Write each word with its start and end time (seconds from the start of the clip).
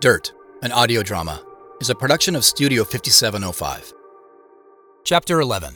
Dirt, 0.00 0.32
an 0.62 0.70
audio 0.70 1.02
drama, 1.02 1.42
is 1.80 1.90
a 1.90 1.94
production 1.94 2.36
of 2.36 2.44
Studio 2.44 2.84
5705. 2.84 3.92
Chapter 5.02 5.40
11 5.40 5.74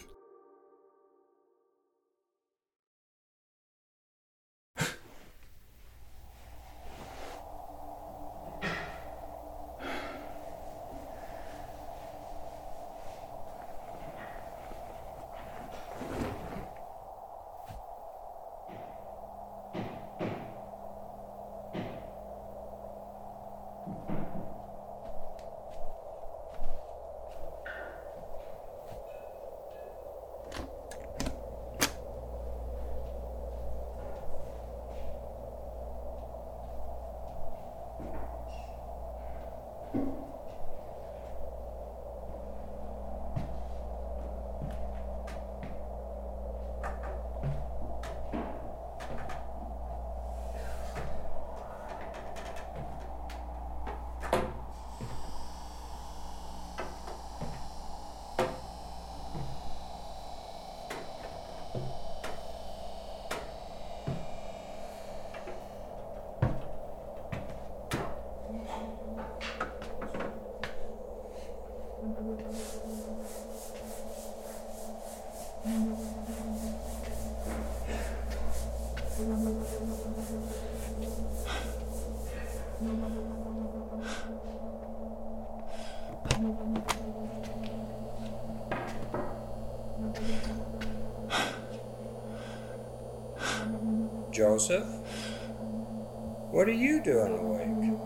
Joseph? 94.62 94.86
What 96.52 96.68
are 96.68 96.72
you 96.72 97.02
doing 97.02 97.36
awake? 97.36 97.98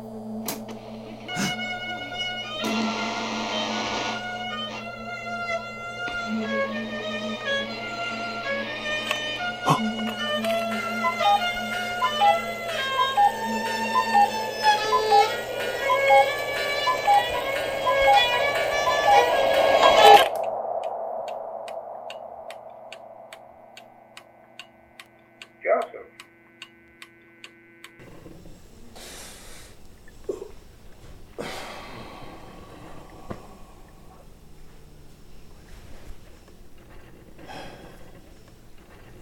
Joseph? 9.66 10.00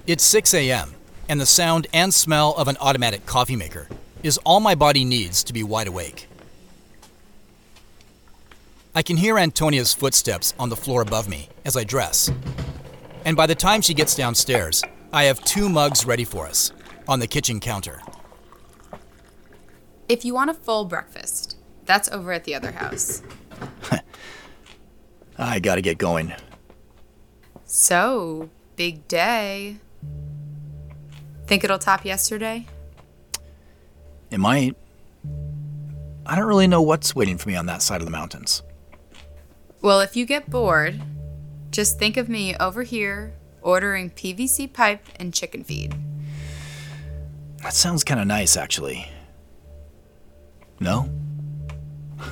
It's 0.07 0.23
6 0.25 0.53
a.m., 0.53 0.95
and 1.31 1.41
the 1.41 1.47
sound 1.47 1.87
and 1.95 2.13
smell 2.13 2.53
of 2.57 2.69
an 2.69 2.77
automatic 2.79 3.25
coffee 3.25 3.57
maker 3.57 3.89
is 4.23 4.37
all 4.45 4.61
my 4.61 4.75
body 4.75 5.03
needs 5.03 5.43
to 5.45 5.55
be 5.55 5.63
wide 5.63 5.87
awake. 5.87 6.29
I 8.95 9.01
can 9.01 9.17
hear 9.17 9.39
Antonia's 9.39 9.95
footsteps 9.95 10.53
on 10.59 10.69
the 10.69 10.77
floor 10.77 11.01
above 11.01 11.27
me 11.27 11.49
as 11.65 11.75
I 11.75 11.85
dress. 11.85 12.31
And 13.25 13.35
by 13.35 13.47
the 13.47 13.55
time 13.55 13.81
she 13.81 13.95
gets 13.95 14.15
downstairs, 14.15 14.85
I 15.11 15.25
have 15.25 15.43
two 15.43 15.71
mugs 15.71 16.05
ready 16.05 16.25
for 16.25 16.47
us 16.47 16.71
on 17.09 17.19
the 17.19 17.27
kitchen 17.27 17.59
counter. 17.59 18.03
If 20.07 20.23
you 20.23 20.35
want 20.35 20.51
a 20.51 20.55
full 20.55 20.85
breakfast, 20.85 21.57
that's 21.87 22.11
over 22.11 22.31
at 22.31 22.45
the 22.45 22.55
other 22.55 22.73
house. 22.73 23.23
I 25.39 25.61
gotta 25.61 25.81
get 25.81 25.97
going. 25.97 26.35
So, 27.65 28.51
big 28.77 29.09
day. 29.09 29.79
Think 31.47 31.65
it'll 31.65 31.79
top 31.79 32.05
yesterday? 32.05 32.67
It 34.31 34.39
might. 34.39 34.77
I 36.27 36.37
don't 36.37 36.47
really 36.47 36.67
know 36.67 36.83
what's 36.83 37.15
waiting 37.15 37.39
for 37.39 37.49
me 37.49 37.57
on 37.57 37.67
that 37.67 37.83
side 37.83 38.01
of 38.01 38.07
the 38.07 38.11
mountains. 38.11 38.63
Well, 39.83 40.01
if 40.01 40.17
you 40.17 40.25
get 40.25 40.49
bored, 40.49 41.01
just 41.71 41.99
think 41.99 42.17
of 42.17 42.29
me 42.29 42.57
over 42.57 42.83
here 42.83 43.35
ordering 43.61 44.11
PVC 44.11 44.73
pipe 44.73 45.07
and 45.17 45.35
chicken 45.35 45.65
feed. 45.65 45.95
That 47.63 47.75
sounds 47.75 48.05
kind 48.05 48.21
of 48.21 48.27
nice, 48.27 48.57
actually. 48.57 49.07
No? 50.81 51.09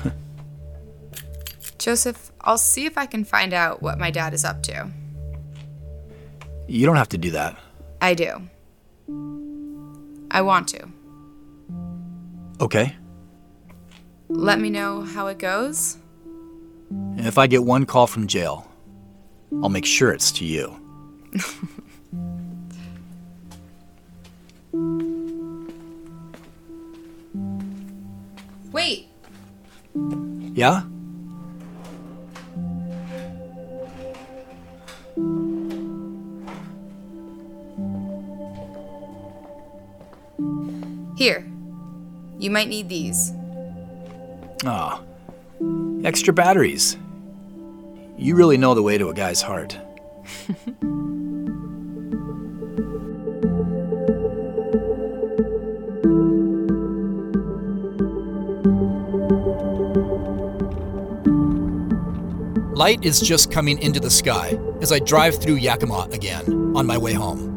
Joseph, 1.77 2.31
I'll 2.41 2.57
see 2.57 2.85
if 2.85 2.97
I 2.97 3.05
can 3.05 3.23
find 3.23 3.53
out 3.53 3.81
what 3.81 3.99
my 3.99 4.11
dad 4.11 4.33
is 4.33 4.45
up 4.45 4.63
to. 4.63 4.89
You 6.67 6.85
don't 6.85 6.95
have 6.95 7.09
to 7.09 7.17
do 7.17 7.31
that. 7.31 7.57
I 8.01 8.13
do. 8.13 8.47
I 10.31 10.41
want 10.41 10.67
to. 10.69 10.87
Okay. 12.59 12.95
Let 14.29 14.59
me 14.59 14.69
know 14.69 15.01
how 15.01 15.27
it 15.27 15.37
goes. 15.37 15.97
If 17.17 17.37
I 17.37 17.47
get 17.47 17.63
one 17.63 17.85
call 17.85 18.07
from 18.07 18.27
jail, 18.27 18.67
I'll 19.61 19.69
make 19.69 19.85
sure 19.85 20.11
it's 20.11 20.31
to 20.33 20.45
you. 20.45 20.75
Wait, 28.71 29.07
Yeah? 30.53 30.83
Here. 41.23 41.49
You 42.37 42.51
might 42.51 42.67
need 42.67 42.89
these. 42.89 43.31
Aw. 44.65 45.01
Extra 46.03 46.33
batteries. 46.33 46.97
You 48.17 48.35
really 48.35 48.57
know 48.57 48.75
the 48.75 48.83
way 48.83 48.97
to 48.97 49.07
a 49.07 49.13
guy's 49.13 49.41
heart. 49.41 49.77
Light 62.75 63.05
is 63.05 63.21
just 63.21 63.49
coming 63.49 63.79
into 63.79 64.01
the 64.01 64.09
sky 64.09 64.59
as 64.81 64.91
I 64.91 64.99
drive 64.99 65.41
through 65.41 65.55
Yakima 65.55 66.09
again 66.11 66.75
on 66.75 66.85
my 66.85 66.97
way 66.97 67.13
home. 67.13 67.52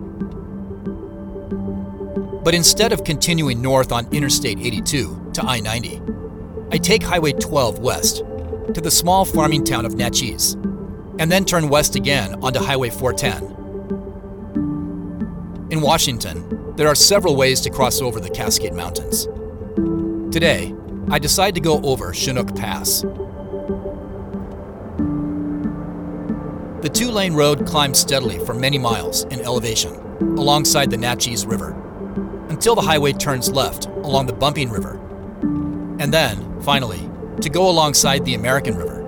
But 2.46 2.54
instead 2.54 2.93
of 2.93 3.02
continuing 3.02 3.60
north 3.60 3.90
on 3.90 4.06
Interstate 4.14 4.60
82 4.60 5.32
to 5.32 5.43
I 5.43 5.58
90, 5.58 6.00
I 6.70 6.78
take 6.78 7.02
Highway 7.02 7.32
12 7.32 7.81
west 7.81 8.19
to 8.72 8.81
the 8.81 8.88
small 8.88 9.25
farming 9.25 9.64
town 9.64 9.84
of 9.84 9.94
Naches, 9.94 10.54
and 11.19 11.32
then 11.32 11.44
turn 11.44 11.69
west 11.69 11.96
again 11.96 12.34
onto 12.44 12.60
Highway 12.60 12.90
410. 12.90 15.72
In 15.72 15.81
Washington, 15.81 16.72
there 16.76 16.87
are 16.87 16.94
several 16.94 17.34
ways 17.34 17.60
to 17.62 17.70
cross 17.70 18.00
over 18.00 18.20
the 18.20 18.31
Cascade 18.31 18.75
Mountains. 18.75 19.26
Today, 20.32 20.72
I 21.10 21.19
decide 21.19 21.56
to 21.56 21.60
go 21.60 21.82
over 21.82 22.14
Chinook 22.14 22.54
Pass. 22.54 23.00
The 26.81 26.90
two 26.94 27.10
lane 27.10 27.34
road 27.34 27.66
climbs 27.66 27.99
steadily 27.99 28.38
for 28.38 28.54
many 28.54 28.78
miles 28.78 29.25
in 29.25 29.40
elevation 29.40 29.96
alongside 30.38 30.92
the 30.92 30.96
Naches 30.96 31.44
River 31.44 31.82
until 32.48 32.75
the 32.75 32.82
highway 32.82 33.12
turns 33.12 33.50
left 33.50 33.87
along 33.87 34.26
the 34.26 34.32
Bumping 34.32 34.70
River, 34.70 35.00
and 35.98 36.12
then, 36.12 36.60
finally, 36.62 37.10
to 37.40 37.48
go 37.48 37.69
alongside 37.69 38.25
the 38.25 38.34
American 38.34 38.76
River. 38.76 39.02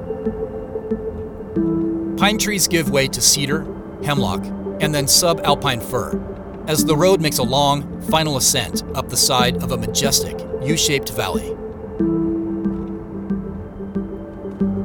Pine 2.16 2.38
trees 2.38 2.66
give 2.66 2.90
way 2.90 3.06
to 3.08 3.20
cedar, 3.20 3.64
hemlock, 4.02 4.44
and 4.80 4.94
then 4.94 5.06
subalpine 5.06 5.82
fir 5.82 6.20
as 6.66 6.84
the 6.84 6.96
road 6.96 7.20
makes 7.20 7.38
a 7.38 7.42
long, 7.42 8.00
final 8.02 8.36
ascent 8.36 8.82
up 8.94 9.08
the 9.08 9.16
side 9.16 9.62
of 9.62 9.72
a 9.72 9.76
majestic, 9.76 10.38
U 10.62 10.76
shaped 10.76 11.10
valley. 11.10 11.56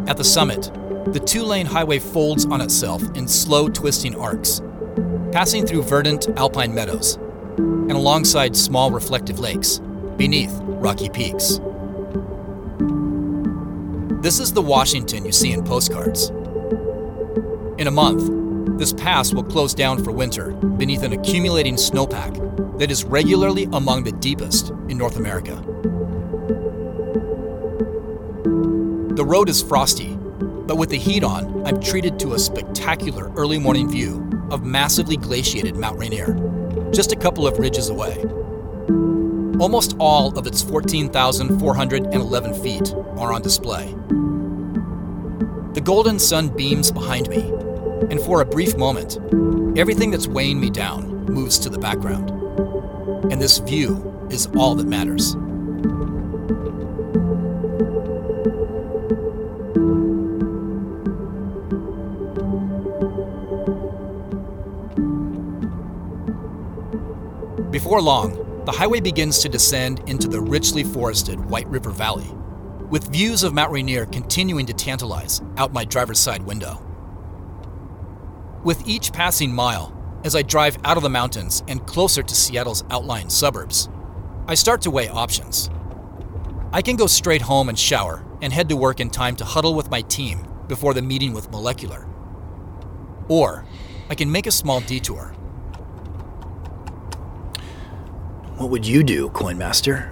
At 0.07 0.15
the 0.17 0.23
summit, 0.23 0.71
the 1.11 1.19
two 1.19 1.43
lane 1.43 1.65
highway 1.65 1.99
folds 1.99 2.45
on 2.45 2.61
itself 2.61 3.03
in 3.15 3.27
slow, 3.27 3.67
twisting 3.67 4.15
arcs, 4.15 4.61
passing 5.31 5.65
through 5.65 5.83
verdant 5.83 6.29
alpine 6.37 6.73
meadows 6.73 7.17
and 7.57 7.91
alongside 7.91 8.55
small 8.55 8.91
reflective 8.91 9.39
lakes 9.39 9.79
beneath 10.17 10.51
rocky 10.63 11.09
peaks. 11.09 11.59
This 14.21 14.39
is 14.39 14.53
the 14.53 14.61
Washington 14.61 15.25
you 15.25 15.31
see 15.31 15.51
in 15.51 15.63
postcards. 15.63 16.29
In 17.77 17.87
a 17.87 17.91
month, 17.91 18.79
this 18.79 18.93
pass 18.93 19.33
will 19.33 19.43
close 19.43 19.73
down 19.73 20.03
for 20.03 20.11
winter 20.11 20.51
beneath 20.51 21.03
an 21.03 21.13
accumulating 21.13 21.75
snowpack 21.75 22.79
that 22.79 22.89
is 22.89 23.03
regularly 23.03 23.67
among 23.73 24.03
the 24.03 24.11
deepest 24.13 24.69
in 24.87 24.97
North 24.97 25.17
America. 25.17 25.55
The 29.15 29.25
road 29.25 29.49
is 29.49 29.61
frosty, 29.61 30.15
but 30.15 30.77
with 30.77 30.89
the 30.89 30.97
heat 30.97 31.23
on, 31.23 31.67
I'm 31.67 31.79
treated 31.81 32.17
to 32.19 32.33
a 32.33 32.39
spectacular 32.39 33.31
early 33.33 33.59
morning 33.59 33.89
view 33.89 34.27
of 34.49 34.63
massively 34.63 35.17
glaciated 35.17 35.75
Mount 35.75 35.99
Rainier, 35.99 36.33
just 36.91 37.11
a 37.11 37.15
couple 37.15 37.47
of 37.47 37.59
ridges 37.59 37.89
away. 37.89 38.17
Almost 39.59 39.95
all 39.99 40.37
of 40.37 40.47
its 40.47 40.61
14,411 40.61 42.53
feet 42.61 42.93
are 43.17 43.31
on 43.33 43.41
display. 43.41 43.93
The 45.73 45.81
golden 45.81 46.19
sun 46.19 46.49
beams 46.49 46.91
behind 46.91 47.29
me, 47.29 47.41
and 48.11 48.19
for 48.21 48.41
a 48.41 48.45
brief 48.45 48.75
moment, 48.77 49.17
everything 49.77 50.11
that's 50.11 50.27
weighing 50.27 50.59
me 50.59 50.69
down 50.69 51.25
moves 51.25 51.57
to 51.59 51.69
the 51.69 51.79
background. 51.79 52.29
And 53.31 53.41
this 53.41 53.57
view 53.59 54.27
is 54.29 54.47
all 54.55 54.75
that 54.75 54.87
matters. 54.87 55.35
Before 67.73 68.03
long, 68.03 68.65
the 68.65 68.71
highway 68.71 68.99
begins 68.99 69.39
to 69.39 69.49
descend 69.49 70.07
into 70.07 70.27
the 70.27 70.39
richly 70.39 70.83
forested 70.83 71.43
White 71.43 71.65
River 71.65 71.89
Valley, 71.89 72.31
with 72.91 73.11
views 73.11 73.41
of 73.41 73.55
Mount 73.55 73.71
Rainier 73.71 74.05
continuing 74.05 74.67
to 74.67 74.73
tantalize 74.73 75.41
out 75.57 75.73
my 75.73 75.83
driver's 75.83 76.19
side 76.19 76.43
window. 76.43 76.79
With 78.63 78.87
each 78.87 79.11
passing 79.11 79.51
mile, 79.51 79.91
as 80.23 80.35
I 80.35 80.43
drive 80.43 80.77
out 80.85 80.97
of 80.97 81.03
the 81.03 81.09
mountains 81.09 81.63
and 81.67 81.83
closer 81.87 82.21
to 82.21 82.35
Seattle's 82.35 82.83
outlying 82.91 83.31
suburbs, 83.31 83.89
I 84.47 84.53
start 84.53 84.83
to 84.83 84.91
weigh 84.91 85.09
options. 85.09 85.71
I 86.71 86.83
can 86.83 86.95
go 86.95 87.07
straight 87.07 87.41
home 87.41 87.69
and 87.69 87.79
shower 87.79 88.23
and 88.43 88.53
head 88.53 88.69
to 88.69 88.75
work 88.75 88.99
in 88.99 89.09
time 89.09 89.35
to 89.37 89.45
huddle 89.45 89.73
with 89.73 89.89
my 89.89 90.01
team 90.01 90.45
before 90.67 90.93
the 90.93 91.01
meeting 91.01 91.33
with 91.33 91.49
Molecular. 91.49 92.07
Or 93.29 93.65
I 94.11 94.13
can 94.13 94.31
make 94.31 94.45
a 94.45 94.51
small 94.51 94.79
detour. 94.81 95.35
What 98.57 98.69
would 98.69 98.85
you 98.85 99.03
do, 99.03 99.29
Coinmaster? 99.29 100.09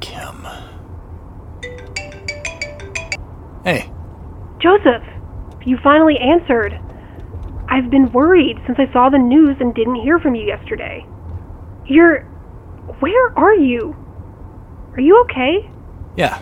Kim. 0.00 0.46
Hey, 3.64 3.90
Joseph, 4.60 5.02
you 5.64 5.78
finally 5.82 6.16
answered. 6.18 6.78
I've 7.68 7.90
been 7.90 8.10
worried 8.12 8.58
since 8.66 8.78
I 8.78 8.92
saw 8.92 9.08
the 9.10 9.18
news 9.18 9.56
and 9.60 9.74
didn't 9.74 9.96
hear 9.96 10.18
from 10.18 10.34
you 10.34 10.46
yesterday. 10.46 11.06
You're. 11.86 12.20
Where 13.00 13.38
are 13.38 13.54
you? 13.54 13.96
Are 14.92 15.00
you 15.00 15.20
okay? 15.24 15.70
yeah, 16.16 16.40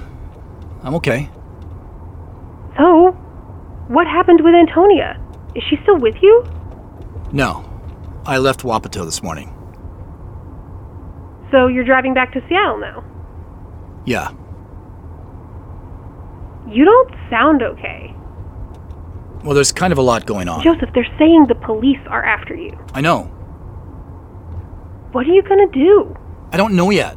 I'm 0.83 0.95
okay. 0.97 1.31
So, 2.77 3.13
what 3.89 4.07
happened 4.07 4.41
with 4.43 4.55
Antonia? 4.55 5.22
Is 5.55 5.63
she 5.69 5.77
still 5.83 5.99
with 5.99 6.15
you? 6.23 6.45
No, 7.33 7.65
I 8.27 8.39
left 8.39 8.63
Wapato 8.63 9.05
this 9.05 9.23
morning. 9.23 9.49
So 11.51 11.67
you're 11.67 11.85
driving 11.85 12.15
back 12.15 12.33
to 12.33 12.41
Seattle 12.49 12.79
now? 12.79 13.05
Yeah, 14.07 14.31
You 16.69 16.85
don't 16.85 17.11
sound 17.31 17.63
okay. 17.63 18.15
well, 19.45 19.55
there's 19.55 19.71
kind 19.73 19.93
of 19.93 19.99
a 19.99 20.03
lot 20.03 20.25
going 20.27 20.49
on. 20.49 20.63
Joseph, 20.63 20.89
they're 20.95 21.07
saying 21.19 21.47
the 21.49 21.55
police 21.55 22.01
are 22.09 22.25
after 22.25 22.55
you. 22.55 22.77
I 22.95 23.01
know. 23.01 23.25
What 25.13 25.27
are 25.27 25.33
you 25.33 25.43
gonna 25.43 25.69
do? 25.69 26.17
I 26.53 26.57
don't 26.57 26.75
know 26.75 26.91
yet. 26.91 27.17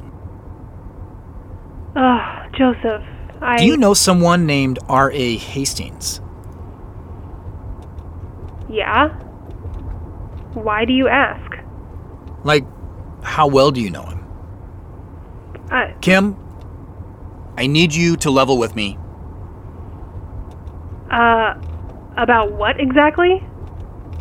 Ugh, 1.95 2.51
Joseph, 2.57 3.03
I. 3.41 3.57
Do 3.57 3.65
you 3.65 3.77
know 3.77 3.93
someone 3.93 4.45
named 4.45 4.79
R.A. 4.89 5.37
Hastings? 5.37 6.19
Yeah? 8.69 9.09
Why 10.53 10.85
do 10.85 10.93
you 10.93 11.07
ask? 11.07 11.51
Like, 12.43 12.65
how 13.23 13.47
well 13.47 13.71
do 13.71 13.81
you 13.81 13.89
know 13.89 14.03
him? 14.03 14.25
Uh, 15.71 15.87
Kim, 16.01 16.35
I 17.57 17.67
need 17.67 17.93
you 17.93 18.15
to 18.17 18.29
level 18.31 18.57
with 18.57 18.75
me. 18.75 18.97
uh, 21.11 21.53
about 22.17 22.51
what 22.53 22.79
exactly? 22.79 23.43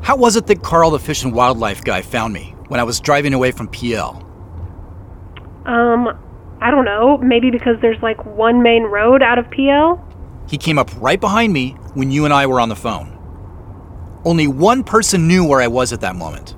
How 0.03 0.17
was 0.17 0.37
it 0.37 0.47
that 0.47 0.63
Carl, 0.63 0.91
the 0.91 0.99
fish 0.99 1.25
and 1.25 1.33
wildlife 1.33 1.83
guy, 1.83 2.03
found 2.03 2.33
me 2.35 2.55
when 2.69 2.79
I 2.79 2.85
was 2.85 3.01
driving 3.01 3.33
away 3.35 3.51
from 3.53 3.69
Pe 3.69 3.95
Ell? 3.95 4.21
Um, 5.65 6.09
I 6.61 6.71
don't 6.71 6.85
know. 6.85 7.19
Maybe 7.19 7.51
because 7.51 7.77
there's 7.81 8.01
like 8.03 8.25
one 8.27 8.63
main 8.63 8.83
road 8.85 9.23
out 9.23 9.39
of 9.39 9.51
Pe 9.51 9.69
Ell? 9.69 10.07
He 10.47 10.59
came 10.59 10.79
up 10.79 10.91
right 11.01 11.21
behind 11.21 11.53
me 11.53 11.71
when 11.95 12.11
you 12.11 12.25
and 12.27 12.35
I 12.35 12.47
were 12.47 12.61
on 12.61 12.69
the 12.69 12.77
phone. 12.77 13.14
Only 14.25 14.47
one 14.47 14.85
person 14.85 15.29
knew 15.29 15.45
where 15.45 15.61
I 15.61 15.67
was 15.67 15.93
at 15.93 16.01
that 16.01 16.17
moment. 16.17 16.55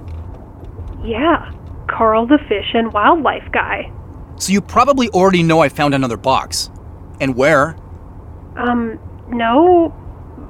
Yeah, 1.04 1.52
Carl 1.88 2.26
the 2.26 2.38
fish 2.49 2.73
and 2.75 2.92
wildlife 2.92 3.50
guy. 3.52 3.92
So 4.38 4.52
you 4.52 4.61
probably 4.61 5.08
already 5.11 5.42
know 5.42 5.61
I 5.61 5.68
found 5.68 5.94
another 5.94 6.16
box. 6.16 6.70
And 7.20 7.35
where? 7.37 7.76
Um, 8.56 8.99
no, 9.28 9.94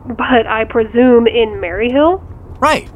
but 0.07 0.47
I 0.47 0.65
presume 0.65 1.27
in 1.27 1.61
Maryhill? 1.61 2.23
Right. 2.61 2.91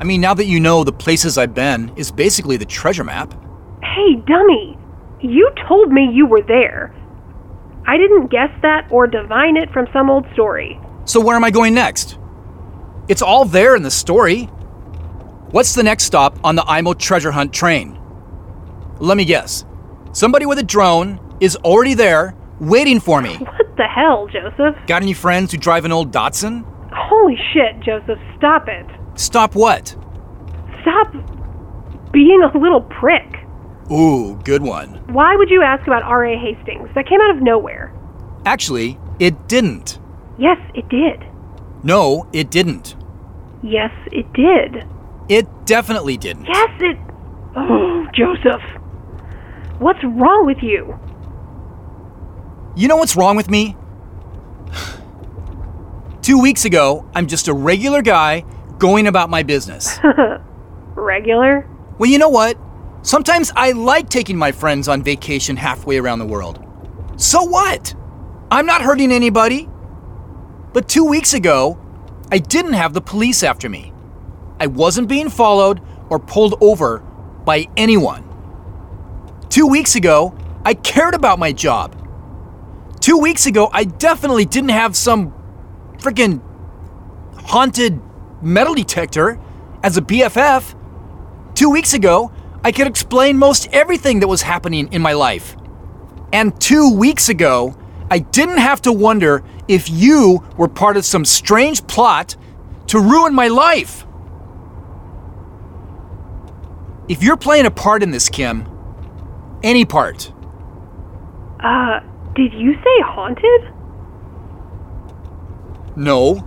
I 0.00 0.04
mean, 0.04 0.20
now 0.20 0.34
that 0.34 0.46
you 0.46 0.60
know 0.60 0.84
the 0.84 0.92
places 0.92 1.38
I've 1.38 1.54
been 1.54 1.92
is 1.96 2.10
basically 2.10 2.56
the 2.56 2.64
treasure 2.64 3.04
map. 3.04 3.34
Hey, 3.82 4.14
dummy, 4.26 4.78
you 5.20 5.50
told 5.66 5.90
me 5.90 6.08
you 6.12 6.26
were 6.26 6.42
there. 6.42 6.94
I 7.86 7.96
didn't 7.96 8.28
guess 8.28 8.50
that 8.62 8.86
or 8.90 9.06
divine 9.06 9.56
it 9.56 9.72
from 9.72 9.88
some 9.92 10.10
old 10.10 10.26
story. 10.34 10.78
So 11.04 11.20
where 11.20 11.36
am 11.36 11.44
I 11.44 11.50
going 11.50 11.74
next? 11.74 12.18
It's 13.08 13.22
all 13.22 13.44
there 13.44 13.74
in 13.74 13.82
the 13.82 13.90
story. 13.90 14.44
What's 15.50 15.74
the 15.74 15.82
next 15.82 16.04
stop 16.04 16.38
on 16.44 16.56
the 16.56 16.62
Aimo 16.62 16.98
treasure 16.98 17.30
hunt 17.30 17.52
train? 17.54 17.98
Let 18.98 19.16
me 19.16 19.24
guess. 19.24 19.64
Somebody 20.12 20.44
with 20.44 20.58
a 20.58 20.62
drone 20.62 21.18
is 21.40 21.56
already 21.56 21.94
there, 21.94 22.34
waiting 22.60 23.00
for 23.00 23.22
me. 23.22 23.36
What 23.36 23.76
the 23.76 23.86
hell, 23.86 24.26
Joseph? 24.26 24.74
Got 24.86 25.02
any 25.02 25.14
friends 25.14 25.52
who 25.52 25.58
drive 25.58 25.84
an 25.84 25.92
old 25.92 26.12
Datsun? 26.12 26.64
Holy 26.92 27.36
shit, 27.52 27.80
Joseph, 27.80 28.18
stop 28.36 28.68
it. 28.68 28.86
Stop 29.14 29.54
what? 29.54 29.96
Stop 30.82 31.12
being 32.12 32.42
a 32.42 32.58
little 32.58 32.82
prick. 32.82 33.36
Ooh, 33.90 34.38
good 34.44 34.62
one. 34.62 35.00
Why 35.12 35.34
would 35.36 35.48
you 35.48 35.62
ask 35.62 35.86
about 35.86 36.02
R.A. 36.02 36.36
Hastings? 36.36 36.88
That 36.94 37.08
came 37.08 37.20
out 37.20 37.30
of 37.36 37.42
nowhere. 37.42 37.94
Actually, 38.44 38.98
it 39.18 39.48
didn't. 39.48 39.98
Yes, 40.38 40.58
it 40.74 40.88
did. 40.88 41.24
No, 41.82 42.28
it 42.32 42.50
didn't. 42.50 42.96
Yes, 43.62 43.90
it 44.12 44.32
did. 44.32 44.86
It 45.28 45.46
definitely 45.66 46.16
didn't. 46.16 46.46
Yes, 46.46 46.70
it. 46.80 46.96
Oh, 47.56 48.06
Joseph. 48.14 48.62
What's 49.78 50.02
wrong 50.04 50.46
with 50.46 50.58
you? 50.62 50.98
You 52.76 52.88
know 52.88 52.96
what's 52.96 53.16
wrong 53.16 53.36
with 53.36 53.50
me? 53.50 53.76
Two 56.22 56.40
weeks 56.40 56.64
ago, 56.64 57.08
I'm 57.14 57.26
just 57.26 57.48
a 57.48 57.54
regular 57.54 58.02
guy 58.02 58.44
going 58.78 59.06
about 59.06 59.30
my 59.30 59.42
business. 59.42 59.98
Regular? 60.94 61.66
Well, 61.98 62.10
you 62.10 62.18
know 62.18 62.28
what? 62.28 62.58
Sometimes 63.02 63.52
I 63.56 63.72
like 63.72 64.08
taking 64.08 64.36
my 64.36 64.52
friends 64.52 64.88
on 64.88 65.02
vacation 65.02 65.56
halfway 65.56 65.98
around 65.98 66.18
the 66.18 66.26
world. 66.26 66.64
So 67.16 67.42
what? 67.42 67.94
I'm 68.50 68.66
not 68.66 68.82
hurting 68.82 69.10
anybody. 69.12 69.68
But 70.72 70.88
two 70.88 71.04
weeks 71.04 71.34
ago, 71.34 71.78
I 72.30 72.38
didn't 72.38 72.74
have 72.74 72.92
the 72.92 73.00
police 73.00 73.42
after 73.42 73.68
me. 73.68 73.92
I 74.60 74.66
wasn't 74.66 75.08
being 75.08 75.30
followed 75.30 75.80
or 76.10 76.18
pulled 76.18 76.56
over 76.60 76.98
by 77.44 77.66
anyone. 77.76 78.24
Two 79.48 79.66
weeks 79.66 79.94
ago, 79.94 80.36
I 80.64 80.74
cared 80.74 81.14
about 81.14 81.38
my 81.38 81.52
job. 81.52 81.94
Two 83.00 83.18
weeks 83.18 83.46
ago, 83.46 83.70
I 83.72 83.84
definitely 83.84 84.44
didn't 84.44 84.70
have 84.70 84.94
some 84.94 85.32
freaking 85.98 86.42
haunted 87.46 88.00
metal 88.42 88.74
detector 88.74 89.40
as 89.82 89.96
a 89.96 90.02
BFF. 90.02 90.74
Two 91.54 91.70
weeks 91.70 91.94
ago, 91.94 92.30
I 92.62 92.72
could 92.72 92.86
explain 92.86 93.38
most 93.38 93.68
everything 93.72 94.20
that 94.20 94.28
was 94.28 94.42
happening 94.42 94.92
in 94.92 95.00
my 95.00 95.12
life. 95.12 95.56
And 96.32 96.60
two 96.60 96.92
weeks 96.94 97.30
ago, 97.30 97.74
I 98.10 98.18
didn't 98.18 98.58
have 98.58 98.82
to 98.82 98.92
wonder 98.92 99.44
if 99.68 99.88
you 99.90 100.42
were 100.56 100.68
part 100.68 100.96
of 100.96 101.04
some 101.04 101.24
strange 101.24 101.86
plot 101.86 102.36
to 102.88 102.98
ruin 102.98 103.34
my 103.34 103.48
life. 103.48 104.04
If 107.08 107.22
you're 107.22 107.36
playing 107.36 107.66
a 107.66 107.70
part 107.70 108.02
in 108.02 108.10
this, 108.10 108.28
Kim, 108.28 108.66
any 109.62 109.84
part, 109.84 110.32
Uh, 111.62 112.00
did 112.34 112.52
you 112.52 112.74
say 112.74 113.00
haunted? 113.04 113.72
no, 115.96 116.44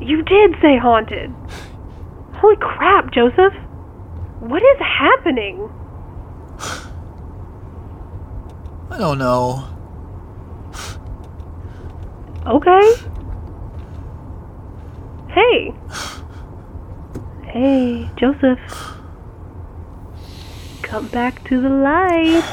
You 0.00 0.22
did 0.22 0.54
say 0.62 0.78
haunted. 0.78 1.34
Holy 2.34 2.56
crap, 2.56 3.10
Joseph. 3.12 3.52
What 4.40 4.62
is 4.62 4.78
happening? 4.80 5.68
I 8.90 8.96
don't 8.98 9.18
know. 9.18 9.64
Okay. 12.46 12.92
Hey. 15.28 15.74
Hey, 17.44 18.10
Joseph. 18.16 18.58
Come 20.82 21.08
back 21.08 21.46
to 21.48 21.60
the 21.60 21.68
light. 21.68 22.44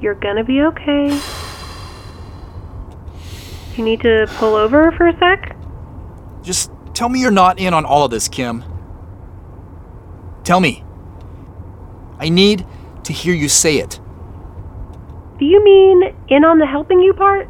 You're 0.00 0.14
gonna 0.14 0.44
be 0.44 0.62
okay. 0.62 1.20
You 3.76 3.84
need 3.84 4.00
to 4.00 4.26
pull 4.36 4.54
over 4.54 4.92
for 4.92 5.08
a 5.08 5.18
sec? 5.18 5.56
just 6.42 6.70
tell 6.92 7.08
me 7.08 7.20
you're 7.20 7.30
not 7.30 7.58
in 7.58 7.72
on 7.72 7.84
all 7.84 8.04
of 8.04 8.10
this, 8.10 8.28
Kim. 8.28 8.64
Tell 10.44 10.60
me. 10.60 10.84
I 12.18 12.28
need 12.28 12.66
to 13.04 13.12
hear 13.12 13.34
you 13.34 13.48
say 13.48 13.78
it. 13.78 14.00
Do 15.38 15.44
you 15.44 15.62
mean 15.64 16.14
in 16.28 16.44
on 16.44 16.58
the 16.58 16.66
helping 16.66 17.00
you 17.00 17.14
part? 17.14 17.48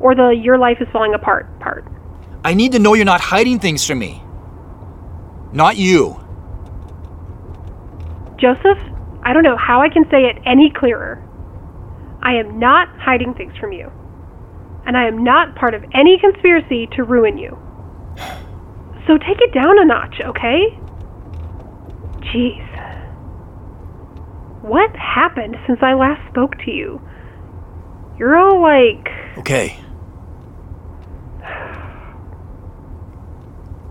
Or 0.00 0.14
the 0.14 0.28
your 0.28 0.58
life 0.58 0.78
is 0.80 0.88
falling 0.92 1.14
apart 1.14 1.58
part? 1.60 1.84
I 2.44 2.54
need 2.54 2.72
to 2.72 2.78
know 2.78 2.94
you're 2.94 3.04
not 3.04 3.20
hiding 3.20 3.58
things 3.58 3.84
from 3.84 3.98
me. 3.98 4.22
Not 5.52 5.76
you. 5.76 6.20
Joseph, 8.38 8.78
I 9.22 9.32
don't 9.32 9.42
know 9.42 9.56
how 9.56 9.80
I 9.80 9.88
can 9.88 10.04
say 10.10 10.24
it 10.24 10.38
any 10.46 10.70
clearer. 10.70 11.22
I 12.22 12.34
am 12.34 12.58
not 12.58 12.88
hiding 12.98 13.34
things 13.34 13.56
from 13.58 13.72
you. 13.72 13.90
And 14.86 14.96
I 14.96 15.06
am 15.06 15.24
not 15.24 15.54
part 15.56 15.74
of 15.74 15.84
any 15.92 16.18
conspiracy 16.18 16.88
to 16.96 17.02
ruin 17.04 17.36
you. 17.36 17.58
So 19.06 19.18
take 19.18 19.40
it 19.40 19.52
down 19.52 19.78
a 19.78 19.84
notch, 19.84 20.20
okay? 20.20 20.78
Jeez. 22.20 22.64
What 24.62 24.94
happened 24.96 25.56
since 25.66 25.78
I 25.82 25.94
last 25.94 26.26
spoke 26.30 26.56
to 26.64 26.70
you? 26.70 27.00
You're 28.18 28.36
all 28.36 28.60
like. 28.60 29.08
Okay. 29.38 29.78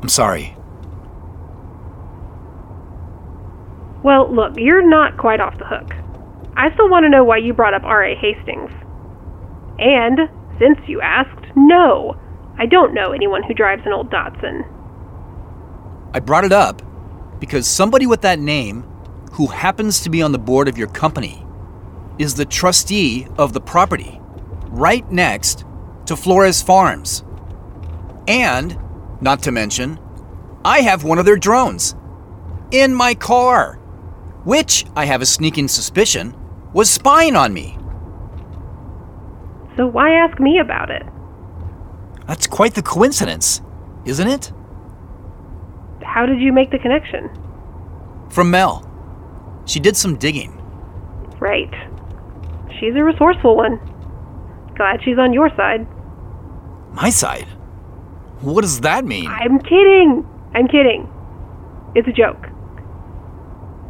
I'm 0.02 0.10
sorry. 0.10 0.56
Well, 4.04 4.34
look, 4.34 4.54
you're 4.58 4.88
not 4.88 5.18
quite 5.18 5.40
off 5.40 5.58
the 5.58 5.66
hook. 5.66 5.94
I 6.56 6.72
still 6.74 6.90
want 6.90 7.04
to 7.04 7.10
know 7.10 7.24
why 7.24 7.38
you 7.38 7.54
brought 7.54 7.74
up 7.74 7.84
R.A. 7.84 8.16
Hastings. 8.16 8.72
And, 9.80 10.30
since 10.60 10.80
you 10.88 11.02
asked, 11.02 11.46
no, 11.56 12.20
I 12.58 12.66
don't 12.66 12.94
know 12.94 13.12
anyone 13.12 13.44
who 13.44 13.54
drives 13.54 13.84
an 13.86 13.94
old 13.94 14.10
Datsun. 14.10 14.66
I 16.14 16.20
brought 16.20 16.46
it 16.46 16.52
up 16.52 16.82
because 17.40 17.68
somebody 17.68 18.08
with 18.08 18.22
that 18.22 18.40
name, 18.40 18.84
who 19.34 19.48
happens 19.48 20.02
to 20.02 20.10
be 20.10 20.22
on 20.22 20.32
the 20.32 20.40
board 20.40 20.68
of 20.68 20.78
your 20.78 20.88
company, 20.88 21.46
is 22.18 22.34
the 22.34 22.46
trustee 22.46 23.28
of 23.38 23.54
the 23.54 23.62
property 23.62 24.20
right 24.70 25.10
next 25.12 25.66
to 26.08 26.16
Flores 26.16 26.62
Farms. 26.62 27.24
And, 28.28 28.80
not 29.22 29.44
to 29.44 29.52
mention, 29.52 30.00
I 30.64 30.82
have 30.82 31.04
one 31.04 31.20
of 31.20 31.26
their 31.26 31.38
drones 31.38 31.96
in 32.72 32.94
my 32.94 33.16
car, 33.16 33.76
which 34.44 34.86
I 34.96 35.06
have 35.06 35.22
a 35.22 35.26
sneaking 35.26 35.68
suspicion 35.68 36.36
was 36.74 36.90
spying 36.90 37.36
on 37.36 37.54
me. 37.54 37.78
So 39.76 39.88
why 39.88 40.12
ask 40.12 40.40
me 40.40 40.60
about 40.60 40.90
it? 40.90 41.04
That's 42.28 42.48
quite 42.48 42.76
the 42.76 42.82
coincidence, 42.82 43.62
isn't 44.06 44.28
it? 44.28 44.52
How 46.04 46.26
did 46.26 46.42
you 46.42 46.52
make 46.52 46.72
the 46.72 46.80
connection? 46.80 47.30
From 48.30 48.52
Mel. 48.52 48.84
She 49.66 49.80
did 49.80 49.96
some 49.96 50.18
digging. 50.18 50.54
Right. 51.40 51.74
She's 52.80 52.96
a 52.96 53.04
resourceful 53.04 53.56
one. 53.56 53.80
Glad 54.76 55.02
she's 55.04 55.18
on 55.18 55.34
your 55.34 55.50
side. 55.56 55.88
My 56.94 57.10
side? 57.10 57.48
What 58.42 58.62
does 58.62 58.82
that 58.82 59.06
mean? 59.06 59.28
I'm 59.28 59.60
kidding. 59.60 60.26
I'm 60.54 60.68
kidding. 60.68 61.12
It's 61.96 62.08
a 62.08 62.12
joke. 62.12 62.48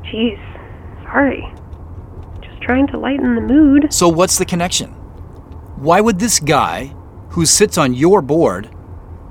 Jeez. 0.03 0.39
Sorry. 1.03 1.43
Just 2.41 2.61
trying 2.61 2.87
to 2.87 2.97
lighten 2.97 3.35
the 3.35 3.41
mood. 3.41 3.93
So, 3.93 4.07
what's 4.07 4.37
the 4.37 4.45
connection? 4.45 4.91
Why 5.77 6.01
would 6.01 6.19
this 6.19 6.39
guy, 6.39 6.93
who 7.29 7.45
sits 7.45 7.77
on 7.77 7.93
your 7.93 8.21
board, 8.21 8.69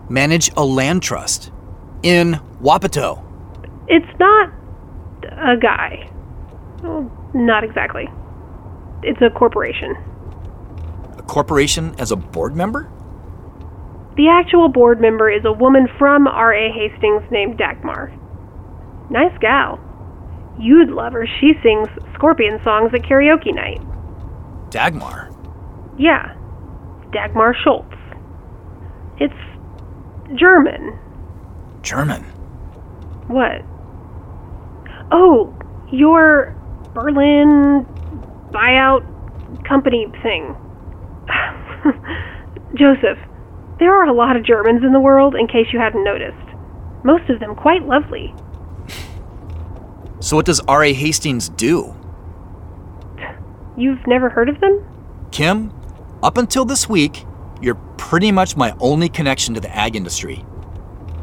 manage 0.09 0.51
a 0.57 0.65
land 0.65 1.03
trust 1.03 1.51
in 2.03 2.41
Wapato? 2.61 3.23
It's 3.89 4.19
not 4.19 4.53
a 5.23 5.57
guy. 5.57 6.11
Well, 6.83 7.11
not 7.35 7.65
exactly. 7.65 8.09
It's 9.03 9.21
a 9.23 9.31
corporation. 9.31 9.97
A 11.17 11.23
corporation 11.23 11.95
as 11.99 12.13
a 12.13 12.17
board 12.17 12.55
member? 12.55 12.91
The 14.17 14.29
actual 14.29 14.69
board 14.69 15.01
member 15.01 15.31
is 15.31 15.45
a 15.45 15.53
woman 15.53 15.89
from 15.99 16.27
R.A. 16.27 16.73
Hastings 16.73 17.23
named 17.31 17.59
Dagmar. 17.59 18.11
Nice 19.11 19.37
gal. 19.41 19.79
You'd 20.59 20.89
love 20.89 21.13
her. 21.13 21.27
She 21.39 21.53
sings 21.63 21.89
Scorpion 22.15 22.59
songs 22.65 22.93
at 22.95 23.03
karaoke 23.03 23.55
night. 23.55 23.81
Dagmar. 24.71 25.31
Yeah, 25.99 26.35
Dagmar 27.13 27.55
Schultz. 27.63 27.95
It's 29.19 29.35
German. 30.35 30.99
German. 31.83 32.23
What? 33.29 33.63
Oh, 35.13 35.55
your 35.93 36.57
Berlin 36.95 37.87
buyout 38.51 39.05
company 39.69 40.07
thing. 40.23 40.57
Joseph, 42.75 43.19
there 43.79 43.93
are 43.93 44.05
a 44.05 44.13
lot 44.13 44.37
of 44.37 44.45
Germans 44.45 44.83
in 44.83 44.93
the 44.93 45.01
world, 45.01 45.35
in 45.35 45.47
case 45.47 45.67
you 45.73 45.79
hadn't 45.79 46.05
noticed. 46.05 46.37
Most 47.05 47.29
of 47.29 47.41
them 47.41 47.55
quite 47.55 47.87
lovely. 47.87 48.35
So, 50.21 50.37
what 50.37 50.47
does 50.47 50.61
R.A. 50.61 50.93
Hastings 50.93 51.51
do? 51.51 51.95
You've 53.77 54.05
never 54.07 54.31
heard 54.31 54.49
of 54.49 54.61
them? 54.61 54.85
Kim, 55.31 55.73
up 56.23 56.39
until 56.39 56.65
this 56.65 56.89
week, 56.89 57.27
you're 57.61 57.75
pretty 57.99 58.33
much 58.33 58.57
my 58.57 58.75
only 58.81 59.09
connection 59.09 59.55
to 59.55 59.61
the 59.61 59.75
ag 59.77 59.95
industry. 59.95 60.45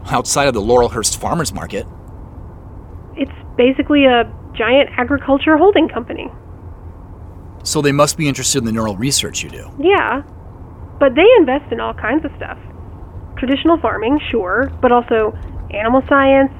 Outside 0.05 0.47
of 0.47 0.53
the 0.53 0.61
Laurelhurst 0.61 1.17
Farmers 1.17 1.53
Market. 1.53 1.87
It's 3.15 3.31
basically 3.57 4.05
a 4.05 4.31
giant 4.53 4.89
agriculture 4.97 5.57
holding 5.57 5.89
company. 5.89 6.31
So, 7.63 7.81
they 7.81 7.91
must 7.91 8.15
be 8.15 8.27
interested 8.27 8.59
in 8.59 8.65
the 8.65 8.71
neural 8.71 8.95
research 8.95 9.43
you 9.43 9.49
do. 9.49 9.71
Yeah, 9.79 10.21
but 10.99 11.15
they 11.15 11.27
invest 11.37 11.71
in 11.71 11.79
all 11.79 11.93
kinds 11.93 12.25
of 12.25 12.31
stuff. 12.37 12.57
Traditional 13.37 13.77
farming, 13.79 14.19
sure, 14.31 14.71
but 14.81 14.91
also 14.91 15.33
animal 15.71 16.01
science, 16.07 16.51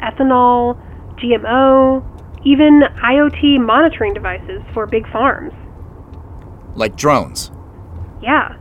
ethanol, 0.00 0.80
GMO, 1.16 2.04
even 2.44 2.82
IoT 3.02 3.60
monitoring 3.64 4.14
devices 4.14 4.62
for 4.72 4.86
big 4.86 5.10
farms. 5.12 5.52
Like 6.74 6.96
drones. 6.96 7.50
Yeah, 8.22 8.56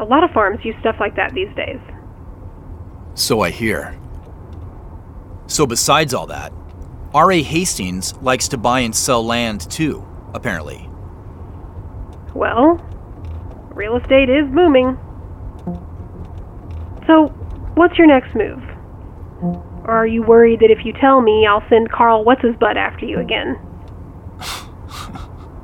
a 0.00 0.04
lot 0.04 0.24
of 0.24 0.30
farms 0.30 0.64
use 0.64 0.74
stuff 0.80 0.96
like 0.98 1.16
that 1.16 1.32
these 1.34 1.54
days. 1.54 1.78
So 3.14 3.40
I 3.40 3.50
hear. 3.50 3.98
So, 5.46 5.66
besides 5.66 6.14
all 6.14 6.26
that, 6.28 6.52
R.A. 7.14 7.42
Hastings 7.42 8.14
likes 8.22 8.48
to 8.48 8.56
buy 8.56 8.80
and 8.80 8.96
sell 8.96 9.24
land 9.24 9.70
too, 9.70 10.06
apparently. 10.32 10.88
Well, 12.34 12.80
real 13.74 13.96
estate 13.96 14.28
is 14.28 14.46
booming. 14.50 14.98
So, 17.06 17.28
what's 17.74 17.98
your 17.98 18.06
next 18.06 18.34
move? 18.34 18.62
Or 19.84 19.90
are 19.90 20.06
you 20.06 20.22
worried 20.22 20.60
that 20.60 20.70
if 20.70 20.84
you 20.84 20.92
tell 20.92 21.20
me, 21.20 21.46
I'll 21.46 21.64
send 21.68 21.90
Carl 21.90 22.24
What's 22.24 22.42
His 22.42 22.54
Butt 22.56 22.76
after 22.76 23.04
you 23.04 23.18
again? 23.18 23.58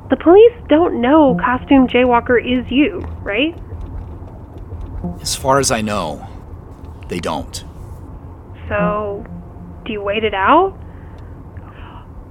the 0.09 0.17
police 0.17 0.53
don't 0.67 0.99
know 0.99 1.37
Costume 1.39 1.87
Jaywalker 1.87 2.39
is 2.39 2.69
you, 2.69 2.99
right? 3.21 3.57
As 5.21 5.35
far 5.35 5.59
as 5.59 5.71
I 5.71 5.81
know, 5.81 6.27
they 7.07 7.19
don't. 7.19 7.63
So, 8.67 9.25
do 9.85 9.93
you 9.93 10.01
wait 10.01 10.23
it 10.23 10.33
out? 10.33 10.77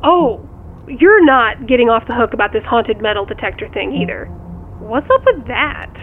Oh, 0.03 0.47
you're 0.87 1.25
not 1.25 1.67
getting 1.67 1.89
off 1.89 2.07
the 2.07 2.15
hook 2.15 2.35
about 2.35 2.53
this 2.53 2.65
haunted 2.65 3.01
metal 3.01 3.25
detector 3.25 3.69
thing 3.71 3.95
either. 3.95 4.31
What's 4.89 5.11
up 5.11 5.23
with 5.27 5.47
that? 5.49 5.95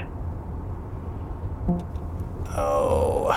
Oh. 2.55 3.31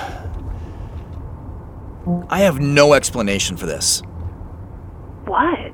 I 2.28 2.40
have 2.40 2.61
no 2.61 2.93
explanation 2.93 3.57
for 3.57 3.64
this. 3.64 4.02
What? 5.25 5.73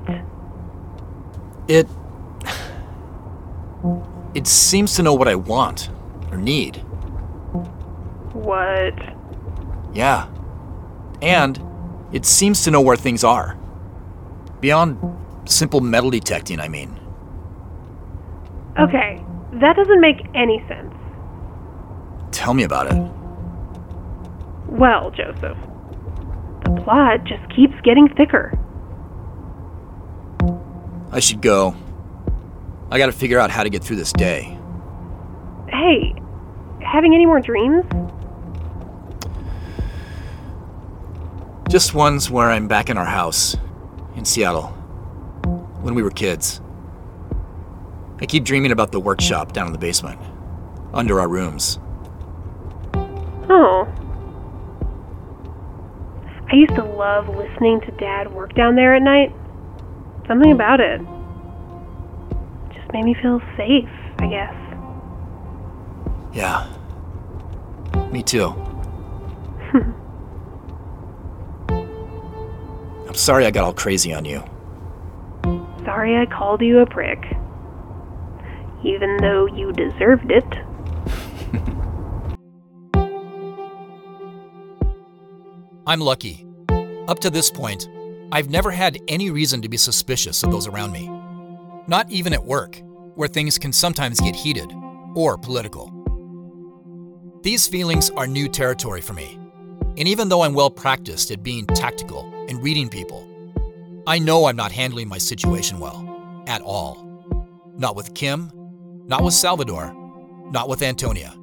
It. 1.67 1.89
It 4.33 4.47
seems 4.47 4.95
to 4.95 5.03
know 5.03 5.13
what 5.13 5.27
I 5.27 5.35
want 5.35 5.89
or 6.31 6.37
need. 6.37 6.77
What? 8.31 8.97
Yeah. 9.93 10.29
And 11.21 11.59
it 12.13 12.25
seems 12.25 12.63
to 12.63 12.71
know 12.71 12.79
where 12.79 12.95
things 12.95 13.25
are. 13.25 13.57
Beyond 14.61 14.97
simple 15.43 15.81
metal 15.81 16.11
detecting, 16.11 16.61
I 16.61 16.69
mean. 16.69 16.97
Okay, 18.79 19.24
that 19.61 19.75
doesn't 19.75 20.01
make 20.01 20.25
any 20.33 20.63
sense. 20.67 20.93
Tell 22.31 22.53
me 22.53 22.63
about 22.63 22.87
it. 22.87 23.11
Well, 24.67 25.11
Joseph, 25.11 25.57
the 26.65 26.81
plot 26.83 27.23
just 27.23 27.47
keeps 27.55 27.73
getting 27.83 28.09
thicker. 28.09 28.57
I 31.11 31.19
should 31.19 31.41
go. 31.41 31.75
I 32.91 32.97
gotta 32.97 33.13
figure 33.13 33.39
out 33.39 33.49
how 33.49 33.63
to 33.63 33.69
get 33.69 33.83
through 33.83 33.95
this 33.95 34.11
day. 34.11 34.59
Hey, 35.69 36.13
having 36.81 37.15
any 37.15 37.25
more 37.25 37.39
dreams? 37.39 37.85
Just 41.69 41.93
ones 41.93 42.29
where 42.29 42.49
I'm 42.51 42.67
back 42.67 42.89
in 42.89 42.97
our 42.97 43.05
house 43.05 43.55
in 44.15 44.25
Seattle 44.25 44.67
when 45.81 45.95
we 45.95 46.03
were 46.03 46.11
kids. 46.11 46.61
I 48.25 48.27
keep 48.27 48.43
dreaming 48.43 48.71
about 48.71 48.91
the 48.91 48.99
workshop 48.99 49.53
down 49.53 49.67
in 49.67 49.71
the 49.71 49.77
basement, 49.77 50.19
under 50.95 51.19
our 51.19 51.27
rooms. 51.27 51.77
Oh. 53.47 53.87
I 56.51 56.55
used 56.55 56.73
to 56.73 56.83
love 56.83 57.29
listening 57.29 57.81
to 57.81 57.91
Dad 57.91 58.33
work 58.33 58.55
down 58.55 58.75
there 58.75 58.95
at 58.95 59.03
night. 59.03 59.31
Something 60.27 60.51
about 60.53 60.79
it. 60.79 61.01
Just 62.73 62.91
made 62.93 63.05
me 63.05 63.13
feel 63.21 63.39
safe, 63.55 63.87
I 64.17 64.25
guess. 64.25 64.55
Yeah. 66.33 66.67
Me 68.11 68.23
too. 68.23 68.55
I'm 73.07 73.13
sorry 73.13 73.45
I 73.45 73.51
got 73.51 73.65
all 73.65 73.73
crazy 73.73 74.15
on 74.15 74.25
you. 74.25 74.43
Sorry 75.85 76.17
I 76.17 76.25
called 76.25 76.61
you 76.61 76.79
a 76.79 76.87
prick. 76.87 77.23
Even 78.85 79.17
though 79.17 79.47
you 79.47 79.73
deserved 79.73 80.31
it. 80.31 80.45
I'm 85.87 85.99
lucky. 85.99 86.45
Up 87.07 87.19
to 87.19 87.31
this 87.31 87.49
point, 87.49 87.89
I've 88.31 88.49
never 88.49 88.69
had 88.69 88.99
any 89.07 89.31
reason 89.31 89.61
to 89.63 89.69
be 89.69 89.77
suspicious 89.77 90.43
of 90.43 90.51
those 90.51 90.67
around 90.67 90.91
me. 90.91 91.09
Not 91.87 92.11
even 92.11 92.33
at 92.33 92.43
work, 92.43 92.79
where 93.15 93.27
things 93.27 93.57
can 93.57 93.73
sometimes 93.73 94.19
get 94.19 94.35
heated 94.35 94.71
or 95.15 95.37
political. 95.37 95.91
These 97.41 97.67
feelings 97.67 98.09
are 98.11 98.27
new 98.27 98.47
territory 98.47 99.01
for 99.01 99.13
me, 99.13 99.39
and 99.97 100.07
even 100.07 100.29
though 100.29 100.41
I'm 100.41 100.53
well 100.53 100.69
practiced 100.69 101.31
at 101.31 101.43
being 101.43 101.65
tactical 101.67 102.31
and 102.49 102.61
reading 102.61 102.89
people, 102.89 103.27
I 104.07 104.19
know 104.19 104.45
I'm 104.45 104.55
not 104.55 104.71
handling 104.71 105.07
my 105.07 105.17
situation 105.17 105.79
well, 105.79 106.43
at 106.47 106.61
all. 106.61 107.03
Not 107.77 107.95
with 107.95 108.13
Kim, 108.13 108.51
not 109.07 109.23
with 109.23 109.33
Salvador, 109.33 109.93
not 110.51 110.67
with 110.67 110.81
Antonia. 110.81 111.33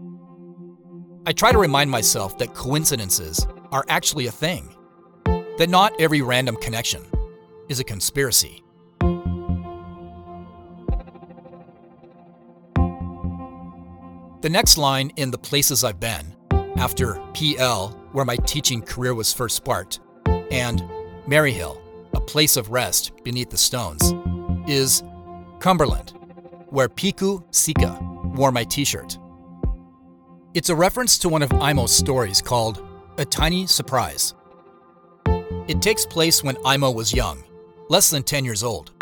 I 1.27 1.33
try 1.33 1.53
to 1.53 1.59
remind 1.59 1.90
myself 1.90 2.37
that 2.38 2.55
coincidences 2.55 3.46
are 3.70 3.85
actually 3.88 4.27
a 4.27 4.33
thing, 4.33 4.75
that 5.59 5.68
not 5.68 5.92
every 6.01 6.22
random 6.22 6.57
connection 6.57 7.05
is 7.68 7.79
a 7.79 7.85
conspiracy. 7.85 8.64
The 14.40 14.51
next 14.51 14.77
line 14.77 15.12
in 15.14 15.31
The 15.31 15.38
Places 15.38 15.85
I've 15.85 16.01
Been, 16.01 16.35
after 16.77 17.14
Pe 17.33 17.57
Ell, 17.59 17.90
where 18.11 18.25
my 18.25 18.35
teaching 18.37 18.83
career 18.83 19.14
was 19.14 19.33
first 19.33 19.55
sparked, 19.55 20.01
and 20.51 20.83
Maryhill, 21.29 21.81
a 22.12 22.20
place 22.20 22.57
of 22.57 22.72
rest 22.72 23.12
beneath 23.22 23.51
the 23.51 23.57
stones, 23.57 24.12
is 24.66 25.05
Cumberland, 25.61 26.14
where 26.73 26.89
Piku 26.89 27.45
Sika 27.55 27.99
wore 28.35 28.51
my 28.51 28.65
t 28.65 28.85
shirt. 28.85 29.19
It's 30.55 30.71
a 30.71 30.75
reference 30.75 31.19
to 31.19 31.29
one 31.29 31.43
of 31.43 31.51
Aimo's 31.51 31.95
stories 31.95 32.41
called 32.41 32.83
A 33.19 33.27
Tiny 33.27 33.67
Surprise. 33.67 34.35
It 35.69 35.83
takes 35.83 36.07
place 36.07 36.43
when 36.43 36.57
Aimo 36.57 36.95
was 36.95 37.13
young, 37.13 37.45
less 37.91 38.09
than 38.09 38.23
10 38.23 38.45
years 38.47 38.63
old. 38.63 38.93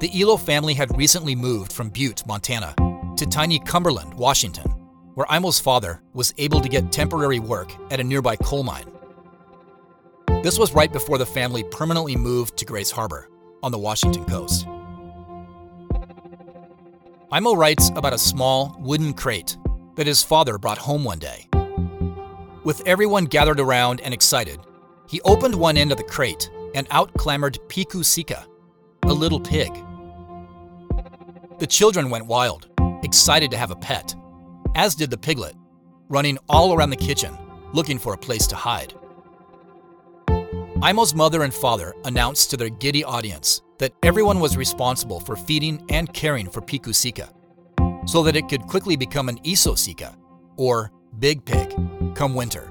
The 0.00 0.10
Elo 0.14 0.36
family 0.36 0.74
had 0.74 0.96
recently 0.98 1.36
moved 1.36 1.72
from 1.72 1.90
Butte, 1.90 2.26
Montana, 2.26 2.74
to 3.16 3.24
tiny 3.24 3.60
Cumberland, 3.60 4.12
Washington, 4.14 4.68
where 5.14 5.28
Aimo's 5.28 5.60
father 5.60 6.02
was 6.12 6.34
able 6.38 6.60
to 6.60 6.68
get 6.68 6.90
temporary 6.90 7.38
work 7.38 7.72
at 7.92 8.00
a 8.00 8.04
nearby 8.04 8.34
coal 8.34 8.64
mine. 8.64 8.90
This 10.42 10.58
was 10.58 10.74
right 10.74 10.92
before 10.92 11.18
the 11.18 11.26
family 11.26 11.62
permanently 11.62 12.16
moved 12.16 12.56
to 12.58 12.64
Grays 12.64 12.90
Harbor 12.90 13.28
on 13.62 13.70
the 13.70 13.78
Washington 13.78 14.24
coast. 14.24 14.66
Aimo 17.34 17.56
writes 17.56 17.90
about 17.96 18.12
a 18.12 18.18
small 18.18 18.76
wooden 18.78 19.12
crate 19.12 19.56
that 19.96 20.06
his 20.06 20.22
father 20.22 20.56
brought 20.56 20.78
home 20.78 21.02
one 21.02 21.18
day. 21.18 21.48
With 22.62 22.80
everyone 22.86 23.24
gathered 23.24 23.58
around 23.58 24.00
and 24.02 24.14
excited, 24.14 24.60
he 25.08 25.20
opened 25.22 25.56
one 25.56 25.76
end 25.76 25.90
of 25.90 25.98
the 25.98 26.04
crate 26.04 26.48
and 26.76 26.86
out 26.92 27.12
clambered 27.14 27.58
Piku 27.66 28.04
Sika, 28.04 28.46
a 29.02 29.12
little 29.12 29.40
pig. 29.40 29.72
The 31.58 31.66
children 31.66 32.08
went 32.08 32.26
wild, 32.26 32.68
excited 33.02 33.50
to 33.50 33.56
have 33.56 33.72
a 33.72 33.76
pet, 33.76 34.14
as 34.76 34.94
did 34.94 35.10
the 35.10 35.18
piglet, 35.18 35.56
running 36.08 36.38
all 36.48 36.72
around 36.72 36.90
the 36.90 36.96
kitchen, 36.96 37.36
looking 37.72 37.98
for 37.98 38.14
a 38.14 38.18
place 38.18 38.46
to 38.46 38.54
hide. 38.54 38.94
Aimo's 40.84 41.14
mother 41.14 41.44
and 41.44 41.54
father 41.54 41.94
announced 42.04 42.50
to 42.50 42.58
their 42.58 42.68
giddy 42.68 43.02
audience 43.02 43.62
that 43.78 43.94
everyone 44.02 44.38
was 44.38 44.54
responsible 44.54 45.18
for 45.18 45.34
feeding 45.34 45.82
and 45.88 46.12
caring 46.12 46.46
for 46.46 46.60
Piku 46.60 46.94
Sika, 46.94 47.32
so 48.04 48.22
that 48.22 48.36
it 48.36 48.50
could 48.50 48.66
quickly 48.66 48.94
become 48.94 49.30
an 49.30 49.38
Iso 49.44 49.78
Sika, 49.78 50.14
or 50.58 50.92
big 51.20 51.42
pig, 51.46 51.74
come 52.14 52.34
winter, 52.34 52.70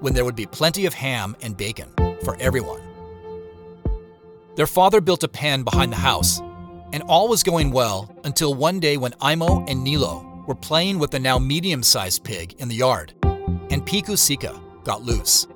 when 0.00 0.14
there 0.14 0.24
would 0.24 0.34
be 0.34 0.46
plenty 0.46 0.84
of 0.84 0.94
ham 0.94 1.36
and 1.42 1.56
bacon 1.56 1.92
for 2.24 2.36
everyone. 2.40 2.82
Their 4.56 4.66
father 4.66 5.00
built 5.00 5.22
a 5.22 5.28
pen 5.28 5.62
behind 5.62 5.92
the 5.92 5.96
house, 5.96 6.40
and 6.92 7.04
all 7.04 7.28
was 7.28 7.44
going 7.44 7.70
well 7.70 8.12
until 8.24 8.52
one 8.52 8.80
day 8.80 8.96
when 8.96 9.12
Aimo 9.12 9.64
and 9.70 9.84
Nilo 9.84 10.42
were 10.48 10.56
playing 10.56 10.98
with 10.98 11.12
the 11.12 11.20
now 11.20 11.38
medium 11.38 11.84
sized 11.84 12.24
pig 12.24 12.54
in 12.54 12.66
the 12.66 12.74
yard, 12.74 13.14
and 13.22 13.86
Piku 13.86 14.18
Sika 14.18 14.60
got 14.82 15.02
loose. 15.02 15.46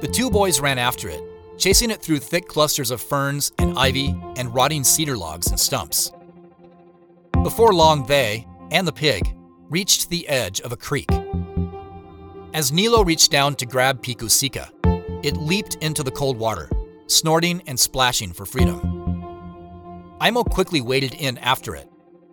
The 0.00 0.08
two 0.08 0.30
boys 0.30 0.60
ran 0.60 0.78
after 0.78 1.10
it, 1.10 1.22
chasing 1.58 1.90
it 1.90 2.00
through 2.00 2.20
thick 2.20 2.48
clusters 2.48 2.90
of 2.90 3.02
ferns 3.02 3.52
and 3.58 3.78
ivy 3.78 4.18
and 4.36 4.54
rotting 4.54 4.82
cedar 4.82 5.16
logs 5.16 5.48
and 5.48 5.60
stumps. 5.60 6.10
Before 7.42 7.74
long, 7.74 8.06
they 8.06 8.46
and 8.70 8.86
the 8.86 8.92
pig 8.92 9.34
reached 9.68 10.08
the 10.08 10.26
edge 10.26 10.60
of 10.62 10.72
a 10.72 10.76
creek. 10.76 11.10
As 12.54 12.72
Nilo 12.72 13.04
reached 13.04 13.30
down 13.30 13.54
to 13.56 13.66
grab 13.66 14.02
Piku 14.02 14.30
Sika, 14.30 14.70
it 15.22 15.36
leaped 15.36 15.74
into 15.82 16.02
the 16.02 16.10
cold 16.10 16.38
water, 16.38 16.70
snorting 17.06 17.62
and 17.66 17.78
splashing 17.78 18.32
for 18.32 18.46
freedom. 18.46 18.80
Aimo 20.20 20.48
quickly 20.48 20.80
waded 20.80 21.14
in 21.14 21.36
after 21.38 21.74
it, 21.74 21.88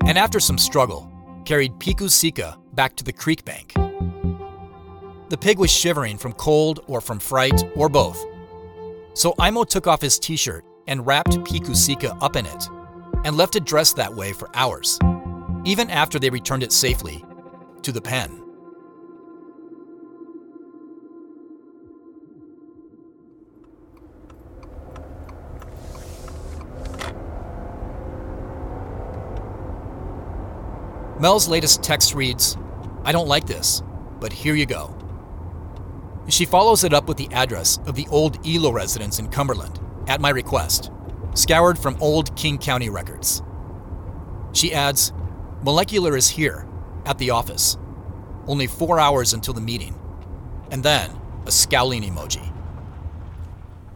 and 0.06 0.18
after 0.18 0.40
some 0.40 0.58
struggle, 0.58 1.12
carried 1.44 1.74
Piku 1.80 2.10
Sika 2.10 2.58
back 2.74 2.96
to 2.96 3.04
the 3.04 3.14
creek 3.14 3.44
bank. 3.44 3.74
The 5.30 5.38
pig 5.38 5.60
was 5.60 5.70
shivering 5.70 6.18
from 6.18 6.32
cold 6.34 6.80
or 6.88 7.02
from 7.02 7.20
fright 7.20 7.62
or 7.76 7.90
both. 7.90 8.24
So 9.14 9.34
Aimo 9.34 9.68
took 9.68 9.86
off 9.86 10.02
his 10.02 10.18
t 10.18 10.38
shirt 10.38 10.64
and 10.88 11.06
wrapped 11.06 11.32
Piku 11.40 11.76
Sika 11.76 12.16
up 12.22 12.38
in 12.38 12.46
it 12.46 12.70
and 13.26 13.36
left 13.36 13.58
it 13.58 13.66
dressed 13.66 13.98
that 13.98 14.14
way 14.14 14.32
for 14.32 14.50
hours, 14.54 14.98
even 15.66 15.90
after 15.90 16.18
they 16.18 16.30
returned 16.30 16.64
it 16.64 16.72
safely 16.72 17.26
to 17.82 17.92
the 17.92 18.00
pen. 18.00 18.42
Mel's 31.20 31.50
latest 31.50 31.84
text 31.84 32.14
reads 32.14 32.56
I 33.04 33.12
don't 33.12 33.28
like 33.28 33.46
this, 33.46 33.82
but 34.22 34.32
here 34.32 34.56
you 34.56 34.66
go. 34.66 34.97
She 36.30 36.46
follows 36.46 36.84
it 36.84 36.94
up 36.94 37.08
with 37.08 37.18
the 37.18 37.32
address 37.32 37.80
of 37.86 37.96
the 37.96 38.08
old 38.10 38.46
Elo 38.46 38.72
residence 38.72 39.20
in 39.20 39.30
Cumberland, 39.30 39.80
at 40.08 40.22
my 40.22 40.30
request, 40.30 40.92
scoured 41.34 41.80
from 41.80 41.98
old 42.02 42.36
King 42.36 42.58
County 42.58 42.90
records. 42.90 43.42
She 44.54 44.74
adds 44.74 45.14
Molecular 45.64 46.16
is 46.16 46.30
here, 46.30 46.68
at 47.06 47.18
the 47.18 47.32
office. 47.32 47.78
Only 48.46 48.68
four 48.68 49.00
hours 49.00 49.34
until 49.34 49.54
the 49.54 49.62
meeting. 49.62 49.98
And 50.72 50.84
then 50.84 51.18
a 51.46 51.52
scowling 51.52 52.04
emoji. 52.04 52.54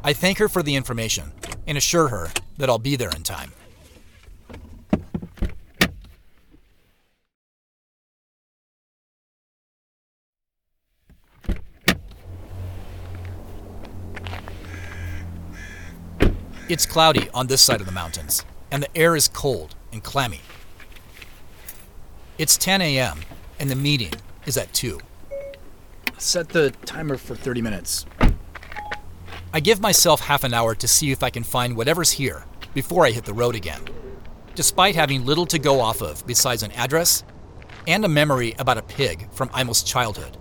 I 0.04 0.14
thank 0.14 0.38
her 0.40 0.50
for 0.50 0.64
the 0.64 0.76
information 0.76 1.34
and 1.68 1.78
assure 1.78 2.08
her 2.08 2.30
that 2.58 2.70
I'll 2.70 2.80
be 2.80 2.96
there 2.96 3.12
in 3.12 3.24
time. 3.24 3.52
It's 16.72 16.86
cloudy 16.86 17.30
on 17.34 17.48
this 17.48 17.62
side 17.62 17.82
of 17.82 17.86
the 17.86 17.92
mountains, 17.92 18.46
and 18.72 18.82
the 18.82 18.98
air 18.98 19.14
is 19.18 19.28
cold 19.28 19.76
and 19.92 20.02
clammy. 20.02 20.40
It's 22.38 22.56
10 22.56 22.80
a.m., 22.80 23.20
and 23.60 23.70
the 23.70 23.76
meeting 23.76 24.14
is 24.46 24.56
at 24.56 24.72
2. 24.72 24.98
Set 26.18 26.48
the 26.48 26.72
timer 26.86 27.18
for 27.18 27.36
30 27.36 27.62
minutes. 27.62 28.06
I 29.54 29.60
give 29.60 29.82
myself 29.82 30.22
half 30.22 30.46
an 30.46 30.54
hour 30.54 30.74
to 30.76 30.88
see 30.88 31.12
if 31.12 31.24
I 31.24 31.30
can 31.30 31.44
find 31.44 31.76
whatever's 31.76 32.12
here 32.12 32.46
before 32.74 33.06
I 33.06 33.12
hit 33.12 33.26
the 33.26 33.34
road 33.34 33.56
again, 33.56 33.82
despite 34.56 34.96
having 34.96 35.26
little 35.26 35.48
to 35.48 35.60
go 35.60 35.82
off 35.82 36.02
of 36.02 36.26
besides 36.26 36.64
an 36.64 36.72
address 36.72 37.26
and 37.86 38.06
a 38.06 38.08
memory 38.08 38.56
about 38.60 38.78
a 38.78 38.84
pig 38.84 39.30
from 39.34 39.50
Aimo's 39.50 39.84
childhood. 39.84 40.38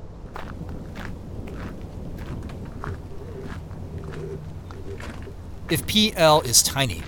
If 5.71 5.87
Pe 5.87 6.11
Ell 6.17 6.41
is 6.41 6.65
tiny, 6.65 7.01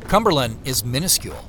Cumberland 0.00 0.58
is 0.66 0.84
minuscule. 0.84 1.48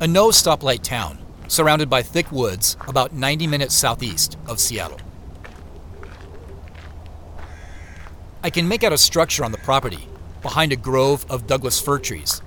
A 0.00 0.06
no 0.06 0.28
stoplight 0.28 0.82
town, 0.82 1.16
surrounded 1.48 1.88
by 1.88 2.02
thick 2.02 2.30
woods 2.30 2.76
about 2.86 3.14
90 3.14 3.46
minutes 3.46 3.74
southeast 3.74 4.36
of 4.46 4.60
Seattle. 4.60 5.00
I 8.42 8.50
can 8.50 8.68
make 8.68 8.84
out 8.84 8.92
a 8.92 8.98
structure 8.98 9.42
on 9.42 9.52
the 9.52 9.58
property 9.58 10.06
behind 10.42 10.70
a 10.70 10.76
grove 10.76 11.24
of 11.30 11.46
Douglas 11.46 11.80
fir 11.80 11.98
trees. 11.98 12.42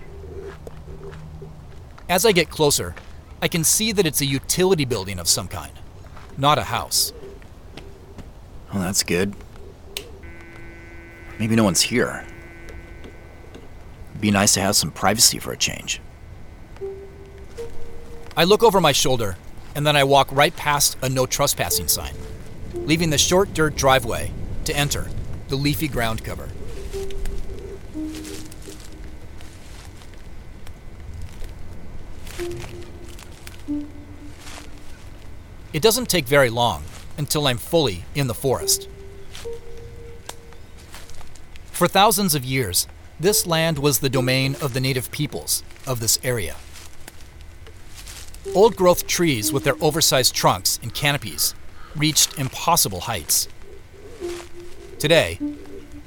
As 2.08 2.28
I 2.28 2.32
get 2.32 2.52
closer, 2.52 2.94
I 3.42 3.48
can 3.48 3.64
see 3.64 3.92
that 3.94 4.06
it's 4.06 4.22
a 4.22 4.26
utility 4.28 4.86
building 4.86 5.18
of 5.18 5.28
some 5.28 5.48
kind, 5.48 5.74
not 6.38 6.60
a 6.60 6.64
house. 6.64 7.14
Well, 8.72 8.84
that's 8.84 9.02
good. 9.02 9.34
Maybe 11.40 11.56
no 11.56 11.64
one's 11.64 11.82
here. 11.82 12.28
Be 14.20 14.32
nice 14.32 14.54
to 14.56 14.62
have 14.62 14.76
some 14.76 14.92
privacy 14.92 15.40
for 15.40 15.52
a 15.52 15.58
change. 15.58 16.02
I 18.36 18.44
look 18.44 18.64
over 18.64 18.82
my 18.82 18.92
shoulder, 18.92 19.38
and 19.76 19.86
then 19.86 19.96
I 19.96 20.04
walk 20.04 20.30
right 20.32 20.56
past 20.56 20.98
a 21.02 21.10
no 21.10 21.26
trespassing 21.26 21.88
sign, 21.88 22.14
leaving 22.74 23.10
the 23.10 23.18
short 23.18 23.54
dirt 23.54 23.76
driveway 23.76 24.32
to 24.66 24.76
enter 24.76 25.10
the 25.48 25.56
leafy 25.56 25.88
ground 25.88 26.24
cover. 26.24 26.50
It 35.72 35.82
doesn't 35.82 36.10
take 36.10 36.26
very 36.26 36.50
long 36.50 36.84
until 37.18 37.48
I'm 37.48 37.58
fully 37.58 38.04
in 38.16 38.28
the 38.28 38.34
forest. 38.34 38.90
For 41.72 41.88
thousands 41.88 42.36
of 42.36 42.44
years, 42.44 42.88
this 43.20 43.46
land 43.46 43.80
was 43.80 44.00
the 44.00 44.10
domain 44.10 44.56
of 44.62 44.74
the 44.74 44.80
native 44.80 45.12
peoples 45.12 45.64
of 45.86 46.00
this 46.00 46.18
area. 46.24 46.56
Old 48.56 48.76
growth 48.76 49.06
trees 49.06 49.52
with 49.52 49.64
their 49.64 49.76
oversized 49.82 50.34
trunks 50.34 50.80
and 50.82 50.94
canopies 50.94 51.54
reached 51.96 52.40
impossible 52.40 53.02
heights. 53.02 53.48
Today, 54.98 55.40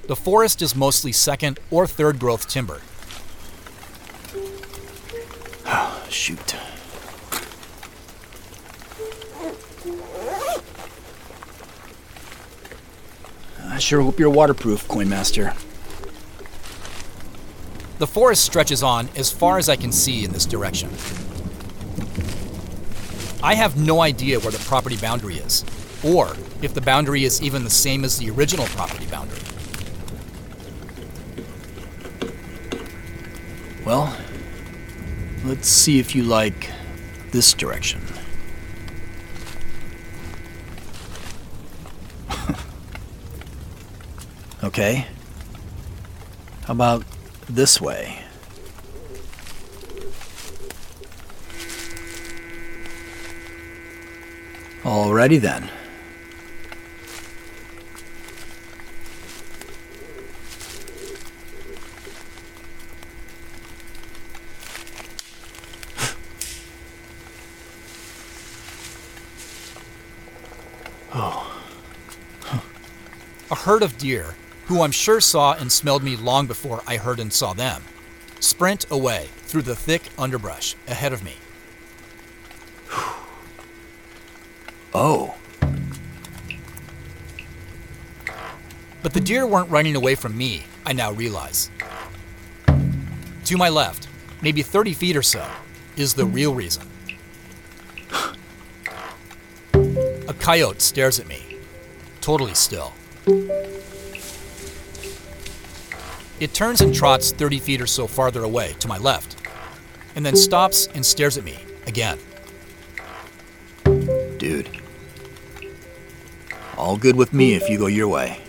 the 0.08 0.16
forest 0.16 0.62
is 0.62 0.74
mostly 0.74 1.12
second 1.12 1.60
or 1.70 1.86
third 1.86 2.18
growth 2.18 2.48
timber. 2.48 2.80
Shoot. 6.08 6.56
I 13.64 13.78
sure 13.78 14.02
hope 14.02 14.18
you're 14.18 14.30
waterproof, 14.30 14.86
Coinmaster. 14.88 15.54
The 18.02 18.08
forest 18.08 18.44
stretches 18.44 18.82
on 18.82 19.08
as 19.14 19.30
far 19.30 19.58
as 19.58 19.68
I 19.68 19.76
can 19.76 19.92
see 19.92 20.24
in 20.24 20.32
this 20.32 20.44
direction. 20.44 20.90
I 23.40 23.54
have 23.54 23.76
no 23.76 24.00
idea 24.00 24.40
where 24.40 24.50
the 24.50 24.58
property 24.58 24.96
boundary 24.96 25.36
is, 25.36 25.64
or 26.02 26.34
if 26.62 26.74
the 26.74 26.80
boundary 26.80 27.22
is 27.22 27.40
even 27.40 27.62
the 27.62 27.70
same 27.70 28.02
as 28.02 28.18
the 28.18 28.28
original 28.30 28.66
property 28.66 29.06
boundary. 29.06 29.38
Well, 33.86 34.12
let's 35.44 35.68
see 35.68 36.00
if 36.00 36.16
you 36.16 36.24
like 36.24 36.72
this 37.30 37.54
direction. 37.54 38.02
okay. 44.64 45.06
How 46.64 46.72
about 46.72 47.04
this 47.48 47.80
way? 47.80 48.24
Alrighty 54.84 55.40
then. 55.40 55.70
Oh, 71.14 71.62
A 73.50 73.54
herd 73.54 73.82
of 73.82 73.98
deer, 73.98 74.34
who 74.66 74.82
I'm 74.82 74.92
sure 74.92 75.20
saw 75.20 75.54
and 75.54 75.70
smelled 75.70 76.02
me 76.02 76.16
long 76.16 76.46
before 76.46 76.82
I 76.86 76.96
heard 76.96 77.20
and 77.20 77.32
saw 77.32 77.52
them, 77.52 77.82
sprint 78.40 78.86
away 78.90 79.28
through 79.38 79.62
the 79.62 79.76
thick 79.76 80.02
underbrush 80.18 80.74
ahead 80.86 81.12
of 81.12 81.22
me. 81.22 81.36
Oh, 84.94 85.34
But 89.02 89.14
the 89.14 89.20
deer 89.20 89.46
weren't 89.46 89.68
running 89.68 89.96
away 89.96 90.14
from 90.14 90.38
me, 90.38 90.64
I 90.86 90.92
now 90.92 91.10
realize. 91.10 91.70
To 93.46 93.56
my 93.56 93.68
left, 93.68 94.06
maybe 94.40 94.62
30 94.62 94.94
feet 94.94 95.16
or 95.16 95.22
so, 95.22 95.44
is 95.96 96.14
the 96.14 96.24
real 96.24 96.54
reason. 96.54 96.86
A 99.74 100.34
coyote 100.38 100.80
stares 100.80 101.18
at 101.18 101.26
me, 101.26 101.58
totally 102.20 102.54
still. 102.54 102.92
It 106.42 106.52
turns 106.54 106.80
and 106.80 106.92
trots 106.92 107.30
30 107.30 107.60
feet 107.60 107.80
or 107.80 107.86
so 107.86 108.08
farther 108.08 108.42
away 108.42 108.74
to 108.80 108.88
my 108.88 108.98
left, 108.98 109.36
and 110.16 110.26
then 110.26 110.34
stops 110.34 110.88
and 110.92 111.06
stares 111.06 111.38
at 111.38 111.44
me 111.44 111.56
again. 111.86 112.18
dude. 113.84 114.68
All 116.76 116.96
good 116.96 117.14
with 117.14 117.32
me 117.32 117.54
if 117.54 117.68
you 117.68 117.78
go 117.78 117.86
your 117.86 118.08
way. 118.08 118.40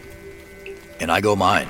And 1.00 1.12
I 1.12 1.22
go 1.22 1.36
mine. 1.36 1.70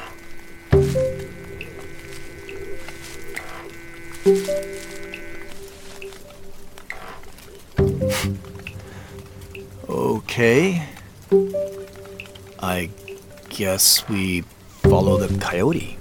Okay. 9.89 10.87
I 12.61 12.89
guess 13.49 14.07
we 14.07 14.45
follow 14.83 15.17
the 15.17 15.37
coyote. 15.41 15.97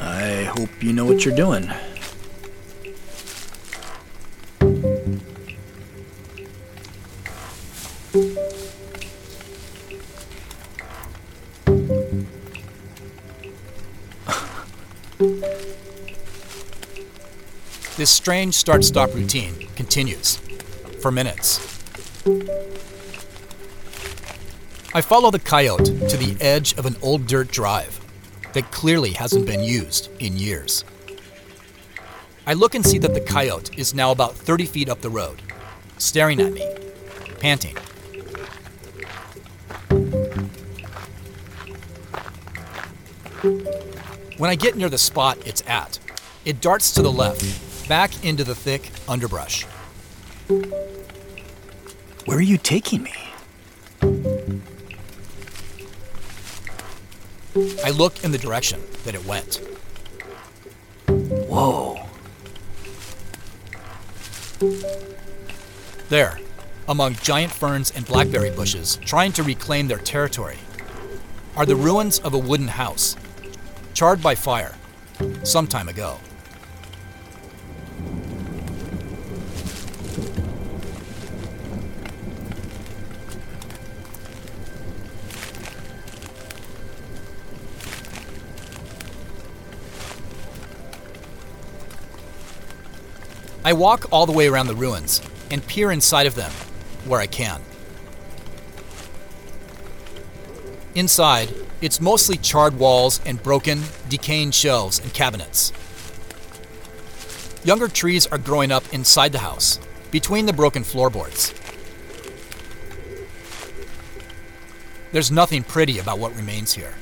I 0.00 0.50
hope 0.56 0.82
you 0.82 0.94
know 0.94 1.04
what 1.04 1.26
you're 1.26 1.36
doing. 1.36 1.70
This 17.98 18.08
strange 18.08 18.54
start 18.54 18.84
stop 18.84 19.12
routine 19.14 19.68
continues 19.76 20.36
for 21.02 21.10
minutes. 21.10 21.67
I 24.98 25.00
follow 25.00 25.30
the 25.30 25.38
coyote 25.38 25.96
to 26.08 26.16
the 26.16 26.36
edge 26.40 26.76
of 26.76 26.84
an 26.84 26.96
old 27.02 27.28
dirt 27.28 27.52
drive 27.52 28.00
that 28.52 28.72
clearly 28.72 29.12
hasn't 29.12 29.46
been 29.46 29.62
used 29.62 30.10
in 30.20 30.36
years. 30.36 30.84
I 32.48 32.54
look 32.54 32.74
and 32.74 32.84
see 32.84 32.98
that 32.98 33.14
the 33.14 33.20
coyote 33.20 33.78
is 33.78 33.94
now 33.94 34.10
about 34.10 34.34
30 34.34 34.66
feet 34.66 34.88
up 34.88 35.00
the 35.00 35.08
road, 35.08 35.40
staring 35.98 36.40
at 36.40 36.52
me, 36.52 36.68
panting. 37.38 37.76
When 44.36 44.50
I 44.50 44.56
get 44.56 44.76
near 44.76 44.88
the 44.88 44.98
spot 44.98 45.38
it's 45.46 45.62
at, 45.68 46.00
it 46.44 46.60
darts 46.60 46.90
to 46.94 47.02
the 47.02 47.12
left, 47.12 47.88
back 47.88 48.24
into 48.24 48.42
the 48.42 48.56
thick 48.56 48.90
underbrush. 49.08 49.62
Where 52.24 52.38
are 52.38 52.40
you 52.40 52.58
taking 52.58 53.04
me? 53.04 53.27
I 57.84 57.90
look 57.90 58.22
in 58.22 58.30
the 58.30 58.38
direction 58.38 58.80
that 59.04 59.14
it 59.14 59.24
went. 59.24 59.60
Whoa. 61.08 62.04
There, 66.08 66.38
among 66.88 67.14
giant 67.16 67.52
ferns 67.52 67.90
and 67.90 68.06
blackberry 68.06 68.50
bushes, 68.50 68.96
trying 69.04 69.32
to 69.32 69.42
reclaim 69.42 69.88
their 69.88 69.98
territory, 69.98 70.58
are 71.56 71.66
the 71.66 71.74
ruins 71.74 72.20
of 72.20 72.34
a 72.34 72.38
wooden 72.38 72.68
house, 72.68 73.16
charred 73.92 74.22
by 74.22 74.36
fire, 74.36 74.76
some 75.42 75.66
time 75.66 75.88
ago. 75.88 76.18
I 93.68 93.74
walk 93.74 94.06
all 94.10 94.24
the 94.24 94.32
way 94.32 94.48
around 94.48 94.68
the 94.68 94.74
ruins 94.74 95.20
and 95.50 95.66
peer 95.66 95.92
inside 95.92 96.26
of 96.26 96.34
them 96.34 96.50
where 97.04 97.20
I 97.20 97.26
can. 97.26 97.60
Inside, 100.94 101.54
it's 101.82 102.00
mostly 102.00 102.38
charred 102.38 102.78
walls 102.78 103.20
and 103.26 103.42
broken, 103.42 103.82
decaying 104.08 104.52
shelves 104.52 104.98
and 104.98 105.12
cabinets. 105.12 105.74
Younger 107.62 107.88
trees 107.88 108.26
are 108.28 108.38
growing 108.38 108.72
up 108.72 108.90
inside 108.94 109.32
the 109.32 109.40
house, 109.40 109.78
between 110.10 110.46
the 110.46 110.54
broken 110.54 110.82
floorboards. 110.82 111.52
There's 115.12 115.30
nothing 115.30 115.62
pretty 115.62 115.98
about 115.98 116.18
what 116.18 116.34
remains 116.34 116.72
here. 116.72 116.94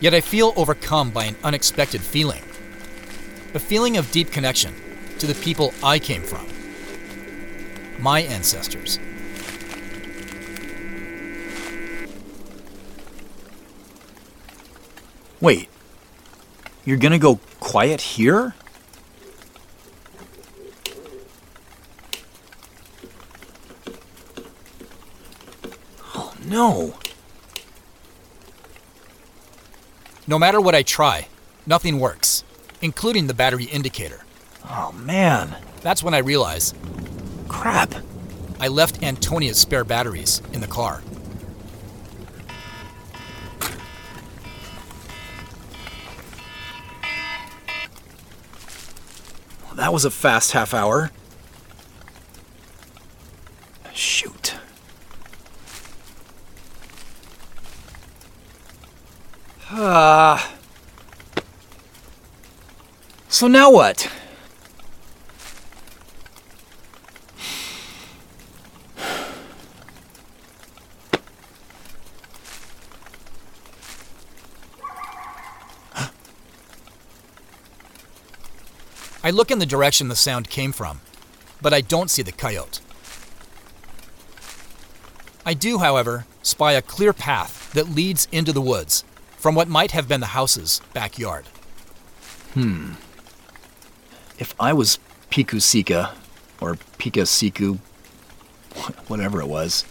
Yet 0.00 0.14
I 0.14 0.20
feel 0.20 0.52
overcome 0.56 1.12
by 1.12 1.26
an 1.26 1.36
unexpected 1.44 2.00
feeling 2.00 2.42
a 3.54 3.60
feeling 3.60 3.96
of 3.96 4.10
deep 4.10 4.32
connection 4.32 4.74
to 5.26 5.32
the 5.32 5.42
people 5.42 5.72
I 5.82 5.98
came 5.98 6.22
from, 6.22 6.46
my 7.98 8.20
ancestors. 8.20 8.98
Wait. 15.40 15.68
You're 16.84 16.98
gonna 16.98 17.18
go 17.18 17.40
quiet 17.60 18.02
here? 18.02 18.54
Oh 26.14 26.34
no. 26.44 26.94
No 30.26 30.38
matter 30.38 30.60
what 30.60 30.74
I 30.74 30.82
try, 30.82 31.28
nothing 31.66 31.98
works, 31.98 32.44
including 32.82 33.26
the 33.26 33.34
battery 33.34 33.64
indicator. 33.64 34.23
Oh 34.68 34.92
man. 34.92 35.56
That's 35.82 36.02
when 36.02 36.14
I 36.14 36.18
realize 36.18 36.74
Crap. 37.48 37.94
I 38.60 38.68
left 38.68 39.02
Antonia's 39.02 39.58
spare 39.58 39.84
batteries 39.84 40.40
in 40.52 40.60
the 40.60 40.66
car. 40.66 41.02
That 49.74 49.92
was 49.92 50.04
a 50.04 50.10
fast 50.10 50.52
half 50.52 50.72
hour. 50.72 51.10
Shoot. 53.92 54.54
Ah. 59.70 60.54
so 63.28 63.46
now 63.48 63.70
what? 63.70 64.10
I 79.24 79.30
look 79.30 79.50
in 79.50 79.58
the 79.58 79.64
direction 79.64 80.08
the 80.08 80.16
sound 80.16 80.50
came 80.50 80.70
from, 80.70 81.00
but 81.62 81.72
I 81.72 81.80
don't 81.80 82.10
see 82.10 82.20
the 82.20 82.30
coyote. 82.30 82.80
I 85.46 85.54
do, 85.54 85.78
however, 85.78 86.26
spy 86.42 86.72
a 86.72 86.82
clear 86.82 87.14
path 87.14 87.72
that 87.72 87.88
leads 87.88 88.28
into 88.30 88.52
the 88.52 88.60
woods 88.60 89.02
from 89.38 89.54
what 89.54 89.66
might 89.66 89.92
have 89.92 90.06
been 90.06 90.20
the 90.20 90.26
house's 90.26 90.82
backyard. 90.92 91.46
Hmm. 92.52 92.92
If 94.38 94.54
I 94.60 94.74
was 94.74 94.98
Pikusika, 95.30 96.14
or 96.60 96.74
Pikasiku, 96.98 97.78
wh- 98.76 99.10
whatever 99.10 99.40
it 99.40 99.48
was, 99.48 99.86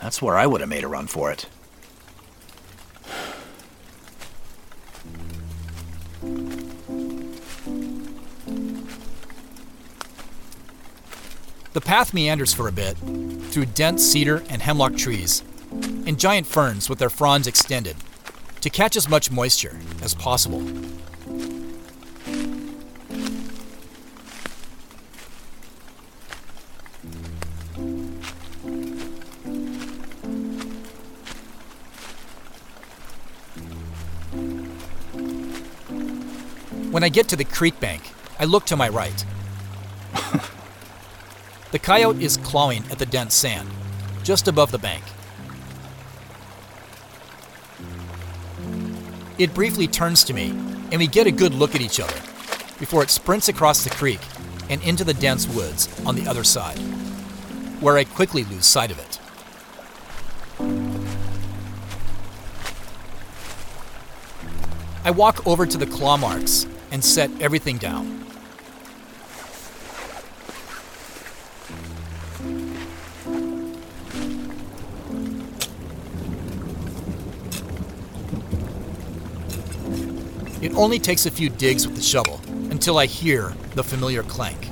that's 0.00 0.20
where 0.20 0.36
I 0.36 0.46
would 0.46 0.60
have 0.60 0.70
made 0.70 0.82
a 0.82 0.88
run 0.88 1.06
for 1.06 1.30
it. 1.30 1.46
Path 11.92 12.14
meanders 12.14 12.54
for 12.54 12.68
a 12.68 12.72
bit 12.72 12.96
through 13.50 13.66
dense 13.66 14.02
cedar 14.02 14.42
and 14.48 14.62
hemlock 14.62 14.96
trees 14.96 15.42
and 16.06 16.18
giant 16.18 16.46
ferns 16.46 16.88
with 16.88 16.98
their 16.98 17.10
fronds 17.10 17.46
extended 17.46 17.94
to 18.62 18.70
catch 18.70 18.96
as 18.96 19.10
much 19.10 19.30
moisture 19.30 19.78
as 20.00 20.14
possible. 20.14 20.60
When 36.90 37.04
I 37.04 37.10
get 37.10 37.28
to 37.28 37.36
the 37.36 37.44
creek 37.44 37.78
bank, 37.80 38.00
I 38.40 38.46
look 38.46 38.64
to 38.64 38.76
my 38.76 38.88
right. 38.88 39.26
The 41.72 41.78
coyote 41.78 42.22
is 42.22 42.36
clawing 42.36 42.84
at 42.90 42.98
the 42.98 43.06
dense 43.06 43.34
sand, 43.34 43.66
just 44.22 44.46
above 44.46 44.70
the 44.72 44.78
bank. 44.78 45.02
It 49.38 49.54
briefly 49.54 49.86
turns 49.86 50.22
to 50.24 50.34
me, 50.34 50.50
and 50.50 50.98
we 50.98 51.06
get 51.06 51.26
a 51.26 51.30
good 51.32 51.54
look 51.54 51.74
at 51.74 51.80
each 51.80 51.98
other 51.98 52.14
before 52.78 53.02
it 53.02 53.08
sprints 53.08 53.48
across 53.48 53.84
the 53.84 53.90
creek 53.90 54.20
and 54.68 54.82
into 54.82 55.02
the 55.02 55.14
dense 55.14 55.48
woods 55.48 55.88
on 56.04 56.14
the 56.14 56.28
other 56.28 56.44
side, 56.44 56.78
where 57.80 57.96
I 57.96 58.04
quickly 58.04 58.44
lose 58.44 58.66
sight 58.66 58.90
of 58.90 58.98
it. 58.98 59.18
I 65.04 65.10
walk 65.10 65.46
over 65.46 65.64
to 65.64 65.78
the 65.78 65.86
claw 65.86 66.18
marks 66.18 66.66
and 66.90 67.02
set 67.02 67.30
everything 67.40 67.78
down. 67.78 68.26
It 80.72 80.76
only 80.76 80.98
takes 80.98 81.26
a 81.26 81.30
few 81.30 81.50
digs 81.50 81.86
with 81.86 81.96
the 81.96 82.02
shovel 82.02 82.40
until 82.70 82.96
I 82.96 83.04
hear 83.04 83.52
the 83.74 83.84
familiar 83.84 84.22
clank. 84.22 84.64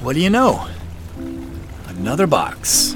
What 0.00 0.12
do 0.12 0.20
you 0.20 0.30
know? 0.30 0.68
Another 1.88 2.28
box. 2.28 2.94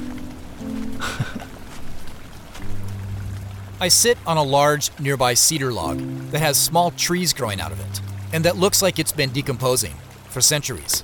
I 3.81 3.89
sit 3.89 4.17
on 4.25 4.37
a 4.37 4.43
large 4.43 4.89
nearby 5.01 5.33
cedar 5.33 5.73
log 5.73 5.99
that 6.31 6.39
has 6.39 6.57
small 6.57 6.91
trees 6.91 7.33
growing 7.33 7.59
out 7.59 7.73
of 7.73 7.81
it, 7.81 7.99
and 8.31 8.45
that 8.45 8.55
looks 8.55 8.81
like 8.81 8.99
it's 8.99 9.11
been 9.11 9.31
decomposing 9.31 9.95
for 10.29 10.39
centuries. 10.39 11.03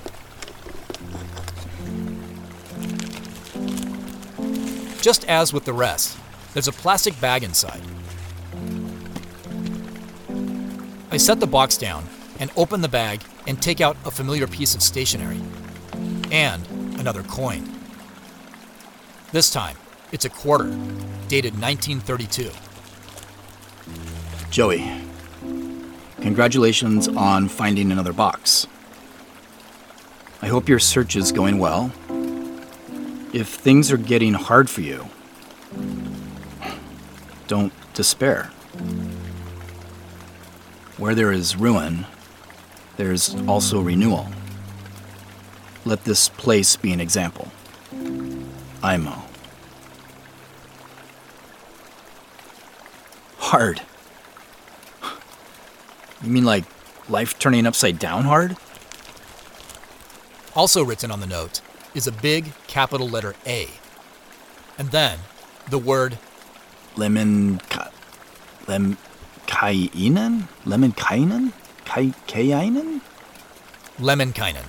Just 5.06 5.24
as 5.28 5.52
with 5.52 5.64
the 5.64 5.72
rest, 5.72 6.18
there's 6.52 6.66
a 6.66 6.72
plastic 6.72 7.20
bag 7.20 7.44
inside. 7.44 7.80
I 11.12 11.16
set 11.16 11.38
the 11.38 11.46
box 11.46 11.76
down 11.76 12.08
and 12.40 12.50
open 12.56 12.80
the 12.80 12.88
bag 12.88 13.22
and 13.46 13.62
take 13.62 13.80
out 13.80 13.96
a 14.04 14.10
familiar 14.10 14.48
piece 14.48 14.74
of 14.74 14.82
stationery 14.82 15.40
and 16.32 16.66
another 16.98 17.22
coin. 17.22 17.72
This 19.30 19.52
time, 19.52 19.76
it's 20.10 20.24
a 20.24 20.28
quarter, 20.28 20.76
dated 21.28 21.52
1932. 21.52 22.50
Joey, 24.50 24.90
congratulations 26.20 27.06
on 27.06 27.46
finding 27.46 27.92
another 27.92 28.12
box. 28.12 28.66
I 30.42 30.48
hope 30.48 30.68
your 30.68 30.80
search 30.80 31.14
is 31.14 31.30
going 31.30 31.60
well. 31.60 31.92
If 33.36 33.48
things 33.48 33.92
are 33.92 33.98
getting 33.98 34.32
hard 34.32 34.70
for 34.70 34.80
you, 34.80 35.10
don't 37.48 37.70
despair. 37.92 38.44
Where 40.96 41.14
there 41.14 41.30
is 41.30 41.54
ruin, 41.54 42.06
there's 42.96 43.34
also 43.46 43.82
renewal. 43.82 44.28
Let 45.84 46.04
this 46.04 46.30
place 46.30 46.76
be 46.76 46.94
an 46.94 47.00
example. 47.02 47.52
Aimo. 48.82 49.20
Hard. 53.36 53.82
You 56.22 56.30
mean 56.30 56.46
like 56.46 56.64
life 57.10 57.38
turning 57.38 57.66
upside 57.66 57.98
down 57.98 58.24
hard? 58.24 58.56
Also 60.54 60.82
written 60.82 61.10
on 61.10 61.20
the 61.20 61.26
note 61.26 61.60
is 61.96 62.06
a 62.06 62.12
big 62.12 62.52
capital 62.68 63.08
letter 63.08 63.34
A. 63.46 63.68
And 64.78 64.90
then 64.90 65.18
the 65.70 65.78
word 65.78 66.18
Lemon. 66.96 67.58
Ka- 67.70 67.90
lem. 68.66 68.96
Kainen? 69.46 70.48
Lemon 70.64 70.92
kainen? 70.92 71.52
Kai. 71.84 72.12
Kainen? 72.26 73.00
Lemminkainen. 73.98 74.66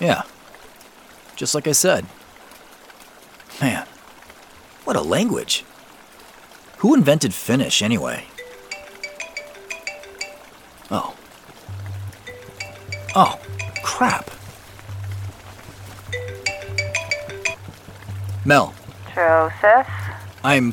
Yeah. 0.00 0.22
Just 1.36 1.54
like 1.54 1.66
I 1.66 1.72
said. 1.72 2.06
Man, 3.60 3.86
what 4.84 4.96
a 4.96 5.00
language. 5.00 5.64
Who 6.78 6.94
invented 6.94 7.32
Finnish 7.32 7.80
anyway? 7.80 8.24
Oh. 10.90 11.14
Oh, 13.14 13.38
crap. 13.82 14.30
Mel, 18.44 18.74
Joseph? 19.14 19.88
I'm. 20.44 20.72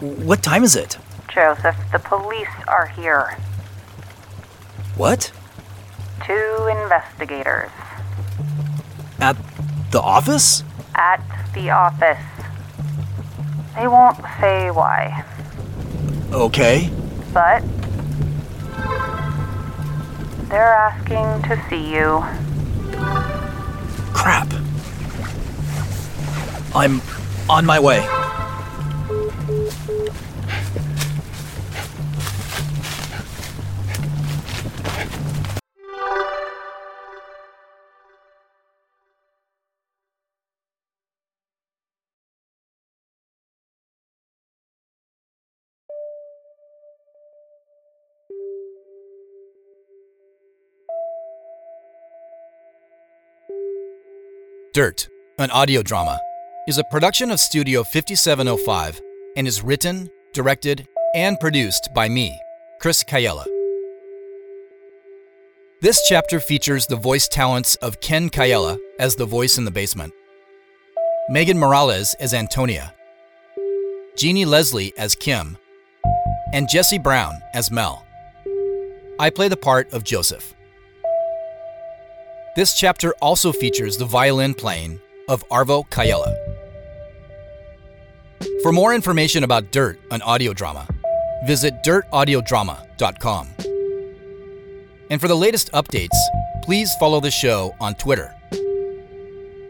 What 0.00 0.42
time 0.42 0.64
is 0.64 0.74
it? 0.76 0.98
Joseph, 1.32 1.76
the 1.92 1.98
police 1.98 2.48
are 2.66 2.86
here. 2.88 3.36
What? 4.96 5.32
Two 6.24 6.68
investigators. 6.70 7.70
At 9.20 9.36
the 9.90 10.00
office? 10.00 10.64
At 10.94 11.22
the 11.54 11.70
office. 11.70 12.18
They 13.76 13.86
won't 13.86 14.18
say 14.40 14.70
why, 14.70 15.24
Okay. 16.32 16.90
but 17.32 17.62
they're 20.48 20.74
asking 20.74 21.42
to 21.48 21.62
see 21.70 21.94
you. 21.94 22.22
Crap. 24.12 24.48
I'm 26.74 27.02
on 27.50 27.66
my 27.66 27.78
way. 27.78 28.00
Dirt, 54.72 55.06
an 55.36 55.50
audio 55.50 55.82
drama, 55.82 56.18
is 56.68 56.78
a 56.78 56.84
production 56.84 57.32
of 57.32 57.40
Studio 57.40 57.82
5705 57.82 59.00
and 59.36 59.48
is 59.48 59.62
written, 59.62 60.08
directed, 60.32 60.86
and 61.12 61.38
produced 61.40 61.88
by 61.92 62.08
me, 62.08 62.40
Chris 62.80 63.02
Cayella. 63.02 63.44
This 65.80 66.06
chapter 66.08 66.38
features 66.38 66.86
the 66.86 66.94
voice 66.94 67.26
talents 67.26 67.74
of 67.76 68.00
Ken 68.00 68.30
Cayella 68.30 68.78
as 69.00 69.16
the 69.16 69.26
voice 69.26 69.58
in 69.58 69.64
the 69.64 69.72
basement, 69.72 70.12
Megan 71.28 71.58
Morales 71.58 72.14
as 72.20 72.32
Antonia, 72.32 72.94
Jeannie 74.16 74.44
Leslie 74.44 74.92
as 74.96 75.16
Kim, 75.16 75.58
and 76.52 76.68
Jesse 76.68 76.98
Brown 76.98 77.34
as 77.54 77.72
Mel. 77.72 78.06
I 79.18 79.30
play 79.30 79.48
the 79.48 79.56
part 79.56 79.92
of 79.92 80.04
Joseph. 80.04 80.54
This 82.54 82.78
chapter 82.78 83.14
also 83.20 83.50
features 83.50 83.96
the 83.96 84.04
violin 84.04 84.54
playing 84.54 85.00
of 85.28 85.48
Arvo 85.48 85.88
Cayella. 85.88 86.51
For 88.62 88.70
more 88.70 88.94
information 88.94 89.42
about 89.42 89.72
Dirt, 89.72 89.98
an 90.12 90.22
audio 90.22 90.52
drama, 90.52 90.86
visit 91.44 91.82
dirtaudiodrama.com. 91.82 93.48
And 95.10 95.20
for 95.20 95.26
the 95.26 95.36
latest 95.36 95.72
updates, 95.72 96.16
please 96.62 96.94
follow 97.00 97.18
the 97.18 97.32
show 97.32 97.74
on 97.80 97.94
Twitter. 97.96 98.32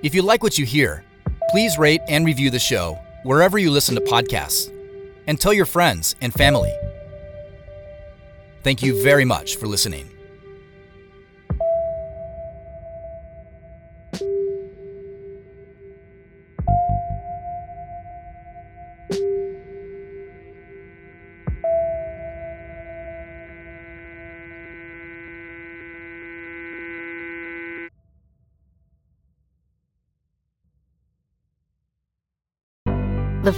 If 0.03 0.15
you 0.15 0.21
like 0.21 0.43
what 0.43 0.59
you 0.59 0.67
hear, 0.67 1.05
please 1.49 1.79
rate 1.79 2.03
and 2.07 2.27
review 2.27 2.51
the 2.51 2.59
show 2.59 2.99
wherever 3.23 3.57
you 3.57 3.71
listen 3.71 3.95
to 3.95 4.03
podcasts, 4.03 4.71
and 5.27 5.41
tell 5.41 5.55
your 5.55 5.65
friends 5.65 6.15
and 6.21 6.35
family. 6.35 6.73
Thank 8.63 8.83
you 8.83 9.03
very 9.03 9.25
much 9.25 9.57
for 9.57 9.67
listening. 9.67 10.11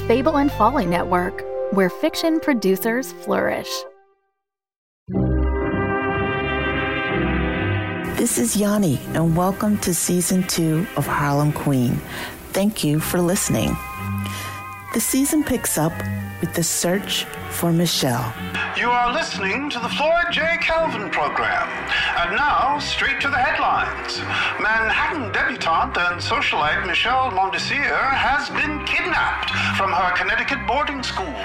Fable 0.07 0.37
and 0.37 0.53
Folly 0.53 0.85
Network, 0.85 1.43
where 1.73 1.89
fiction 1.89 2.39
producers 2.39 3.13
flourish. 3.25 3.71
This 8.19 8.37
is 8.37 8.55
Yanni, 8.55 9.01
and 9.15 9.35
welcome 9.35 9.79
to 9.79 9.95
season 9.95 10.47
two 10.47 10.87
of 10.99 11.07
Harlem 11.07 11.55
Queen. 11.55 11.99
Thank 12.53 12.85
you 12.85 13.01
for 13.01 13.19
listening. 13.19 13.75
The 14.93 15.01
season 15.01 15.43
picks 15.43 15.79
up 15.79 15.95
with 16.45 16.53
the 16.53 16.63
search 16.63 17.25
for 17.49 17.73
Michelle. 17.73 18.35
You 18.77 18.91
are 18.91 19.11
listening 19.15 19.71
to 19.71 19.79
the 19.79 19.89
Floyd 19.89 20.29
J. 20.31 20.43
Calvin 20.61 21.09
program. 21.09 21.67
And 22.21 22.37
now, 22.37 22.79
straight 22.81 23.19
to 23.23 23.31
the 23.31 23.39
headlines. 23.39 24.19
Manhattan 24.61 25.33
debutante 25.33 25.97
and 25.97 26.21
socialite 26.21 26.87
Michelle 26.87 27.31
Mondesir 27.31 27.97
has 28.29 28.51
been 28.51 28.85
kidnapped 28.85 29.53
from 29.79 29.91
her 29.91 30.11
Connecticut 30.19 30.59
boarding 30.67 31.03
school. 31.03 31.41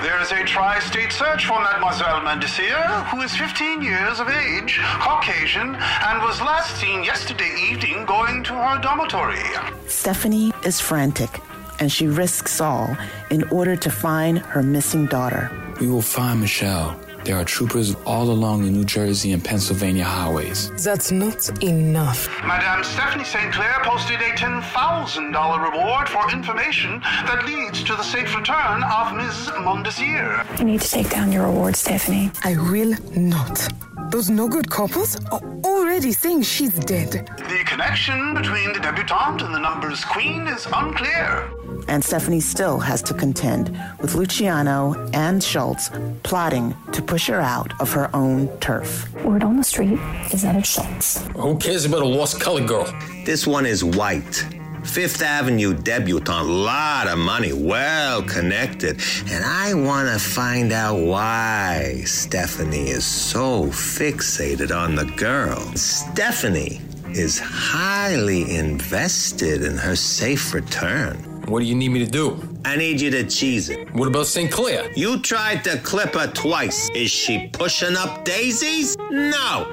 There 0.00 0.18
is 0.22 0.32
a 0.32 0.42
tri-state 0.44 1.12
search 1.12 1.44
for 1.44 1.60
Mademoiselle 1.60 2.22
Mondesir, 2.22 2.80
who 3.10 3.20
is 3.20 3.36
15 3.36 3.82
years 3.82 4.20
of 4.20 4.30
age, 4.30 4.80
Caucasian, 5.04 5.76
and 5.76 6.22
was 6.22 6.40
last 6.40 6.80
seen 6.80 7.04
yesterday 7.04 7.52
evening 7.70 8.06
going 8.06 8.42
to 8.44 8.54
her 8.54 8.80
dormitory. 8.80 9.44
Stephanie 9.86 10.50
is 10.64 10.80
frantic, 10.80 11.42
and 11.80 11.90
she 11.90 12.06
risks 12.06 12.60
all 12.60 12.96
in 13.30 13.42
order 13.44 13.74
to 13.76 13.90
find 13.90 14.38
her 14.38 14.62
missing 14.62 15.06
daughter. 15.06 15.50
We 15.80 15.88
will 15.88 16.02
find 16.02 16.40
Michelle. 16.40 16.98
There 17.24 17.36
are 17.36 17.44
troopers 17.44 17.94
all 18.06 18.30
along 18.30 18.64
the 18.64 18.70
New 18.70 18.84
Jersey 18.84 19.32
and 19.32 19.44
Pennsylvania 19.44 20.04
highways. 20.04 20.70
That's 20.82 21.10
not 21.10 21.62
enough. 21.62 22.28
Madame 22.44 22.82
Stephanie 22.82 23.24
St. 23.24 23.52
Clair 23.52 23.76
posted 23.82 24.20
a 24.20 24.30
$10,000 24.36 25.72
reward 25.72 26.08
for 26.08 26.30
information 26.32 27.00
that 27.00 27.44
leads 27.44 27.84
to 27.84 27.94
the 27.94 28.02
safe 28.02 28.34
return 28.34 28.82
of 28.84 29.14
Ms. 29.14 29.50
Mondesir. 29.58 30.58
You 30.58 30.64
need 30.64 30.80
to 30.80 30.90
take 30.90 31.10
down 31.10 31.30
your 31.30 31.44
reward, 31.44 31.76
Stephanie. 31.76 32.30
I 32.42 32.56
will 32.56 32.94
not. 33.14 33.68
Those 34.10 34.28
no 34.28 34.48
good 34.48 34.68
couples 34.68 35.16
are 35.30 35.40
already 35.64 36.10
saying 36.10 36.42
she's 36.42 36.74
dead. 36.74 37.12
The 37.38 37.62
connection 37.64 38.34
between 38.34 38.72
the 38.72 38.80
debutante 38.80 39.44
and 39.44 39.54
the 39.54 39.60
numbers 39.60 40.04
queen 40.04 40.48
is 40.48 40.66
unclear. 40.72 41.48
And 41.86 42.04
Stephanie 42.04 42.40
still 42.40 42.80
has 42.80 43.02
to 43.02 43.14
contend 43.14 43.80
with 44.00 44.16
Luciano 44.16 45.08
and 45.12 45.40
Schultz 45.40 45.90
plotting 46.24 46.74
to 46.90 47.00
push 47.00 47.28
her 47.28 47.40
out 47.40 47.80
of 47.80 47.92
her 47.92 48.10
own 48.12 48.48
turf. 48.58 49.12
Word 49.22 49.44
on 49.44 49.56
the 49.56 49.64
street 49.64 50.00
is 50.32 50.42
that 50.42 50.56
it's 50.56 50.68
Schultz. 50.68 51.24
Who 51.36 51.56
cares 51.58 51.84
about 51.84 52.02
a 52.02 52.06
lost 52.06 52.40
colored 52.40 52.66
girl? 52.66 52.92
This 53.24 53.46
one 53.46 53.64
is 53.64 53.84
white. 53.84 54.44
Fifth 54.84 55.22
Avenue 55.22 55.74
debutante, 55.74 56.40
a 56.40 56.42
lot 56.42 57.06
of 57.06 57.18
money, 57.18 57.52
well 57.52 58.22
connected. 58.22 59.00
And 59.28 59.44
I 59.44 59.74
want 59.74 60.08
to 60.08 60.18
find 60.18 60.72
out 60.72 60.98
why 61.00 62.02
Stephanie 62.04 62.90
is 62.90 63.04
so 63.04 63.64
fixated 63.66 64.74
on 64.76 64.94
the 64.94 65.04
girl. 65.04 65.60
Stephanie 65.76 66.80
is 67.12 67.38
highly 67.38 68.54
invested 68.56 69.62
in 69.62 69.76
her 69.76 69.96
safe 69.96 70.54
return. 70.54 71.16
What 71.46 71.60
do 71.60 71.66
you 71.66 71.74
need 71.74 71.88
me 71.90 72.04
to 72.04 72.10
do? 72.10 72.40
I 72.64 72.76
need 72.76 73.00
you 73.00 73.10
to 73.10 73.24
cheese 73.24 73.70
it. 73.70 73.92
What 73.94 74.06
about 74.06 74.26
St. 74.26 74.50
Clair? 74.50 74.90
You 74.94 75.20
tried 75.20 75.64
to 75.64 75.78
clip 75.78 76.14
her 76.14 76.28
twice. 76.28 76.90
Is 76.94 77.10
she 77.10 77.48
pushing 77.52 77.96
up 77.96 78.24
daisies? 78.24 78.96
No. 79.10 79.66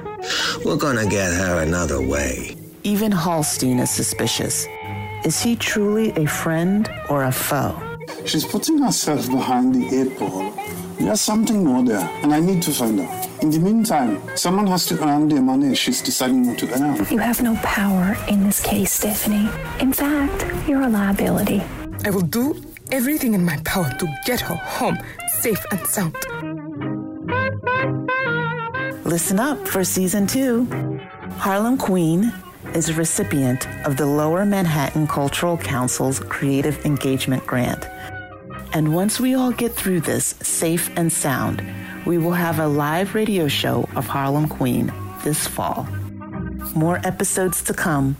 We're 0.64 0.76
gonna 0.76 1.06
get 1.06 1.32
her 1.32 1.62
another 1.62 2.00
way. 2.00 2.56
Even 2.82 3.12
Hallstein 3.12 3.80
is 3.80 3.90
suspicious. 3.90 4.66
Is 5.24 5.42
he 5.42 5.56
truly 5.56 6.10
a 6.12 6.26
friend 6.26 6.88
or 7.08 7.24
a 7.24 7.32
foe? 7.32 7.74
She's 8.24 8.44
putting 8.44 8.78
herself 8.78 9.28
behind 9.28 9.74
the 9.74 9.84
eight 10.00 10.18
ball. 10.18 10.52
There's 10.98 11.20
something 11.20 11.64
more 11.64 11.82
there, 11.84 12.08
and 12.22 12.32
I 12.32 12.40
need 12.40 12.62
to 12.62 12.70
find 12.70 13.00
out. 13.00 13.28
In 13.42 13.50
the 13.50 13.58
meantime, 13.58 14.20
someone 14.36 14.66
has 14.68 14.86
to 14.86 15.02
earn 15.02 15.28
the 15.28 15.40
money 15.40 15.74
she's 15.74 16.02
deciding 16.02 16.46
not 16.46 16.58
to 16.58 16.72
earn. 16.72 17.06
You 17.10 17.18
have 17.18 17.42
no 17.42 17.56
power 17.62 18.16
in 18.28 18.44
this 18.44 18.62
case, 18.62 18.92
Stephanie. 18.92 19.48
In 19.80 19.92
fact, 19.92 20.68
you're 20.68 20.82
a 20.82 20.88
liability. 20.88 21.62
I 22.04 22.10
will 22.10 22.22
do 22.22 22.60
everything 22.90 23.34
in 23.34 23.44
my 23.44 23.58
power 23.64 23.90
to 23.98 24.06
get 24.24 24.40
her 24.40 24.56
home 24.56 24.98
safe 25.40 25.64
and 25.70 25.86
sound. 25.86 26.16
Listen 29.04 29.38
up 29.40 29.66
for 29.66 29.84
season 29.84 30.26
two. 30.26 30.66
Harlem 31.38 31.76
Queen 31.76 32.32
is 32.74 32.88
a 32.88 32.94
recipient 32.94 33.66
of 33.86 33.96
the 33.96 34.06
Lower 34.06 34.44
Manhattan 34.44 35.06
Cultural 35.06 35.56
Council's 35.56 36.20
Creative 36.20 36.84
Engagement 36.84 37.46
Grant. 37.46 37.86
And 38.72 38.94
once 38.94 39.18
we 39.18 39.34
all 39.34 39.52
get 39.52 39.72
through 39.72 40.00
this 40.00 40.34
safe 40.42 40.90
and 40.96 41.12
sound, 41.12 41.62
we 42.06 42.18
will 42.18 42.32
have 42.32 42.58
a 42.58 42.68
live 42.68 43.14
radio 43.14 43.48
show 43.48 43.88
of 43.96 44.06
Harlem 44.06 44.48
Queen 44.48 44.92
this 45.24 45.46
fall. 45.46 45.86
More 46.74 47.00
episodes 47.04 47.62
to 47.62 47.74
come. 47.74 48.16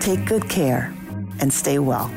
Take 0.00 0.24
good 0.24 0.48
care 0.48 0.94
and 1.40 1.52
stay 1.52 1.78
well. 1.78 2.10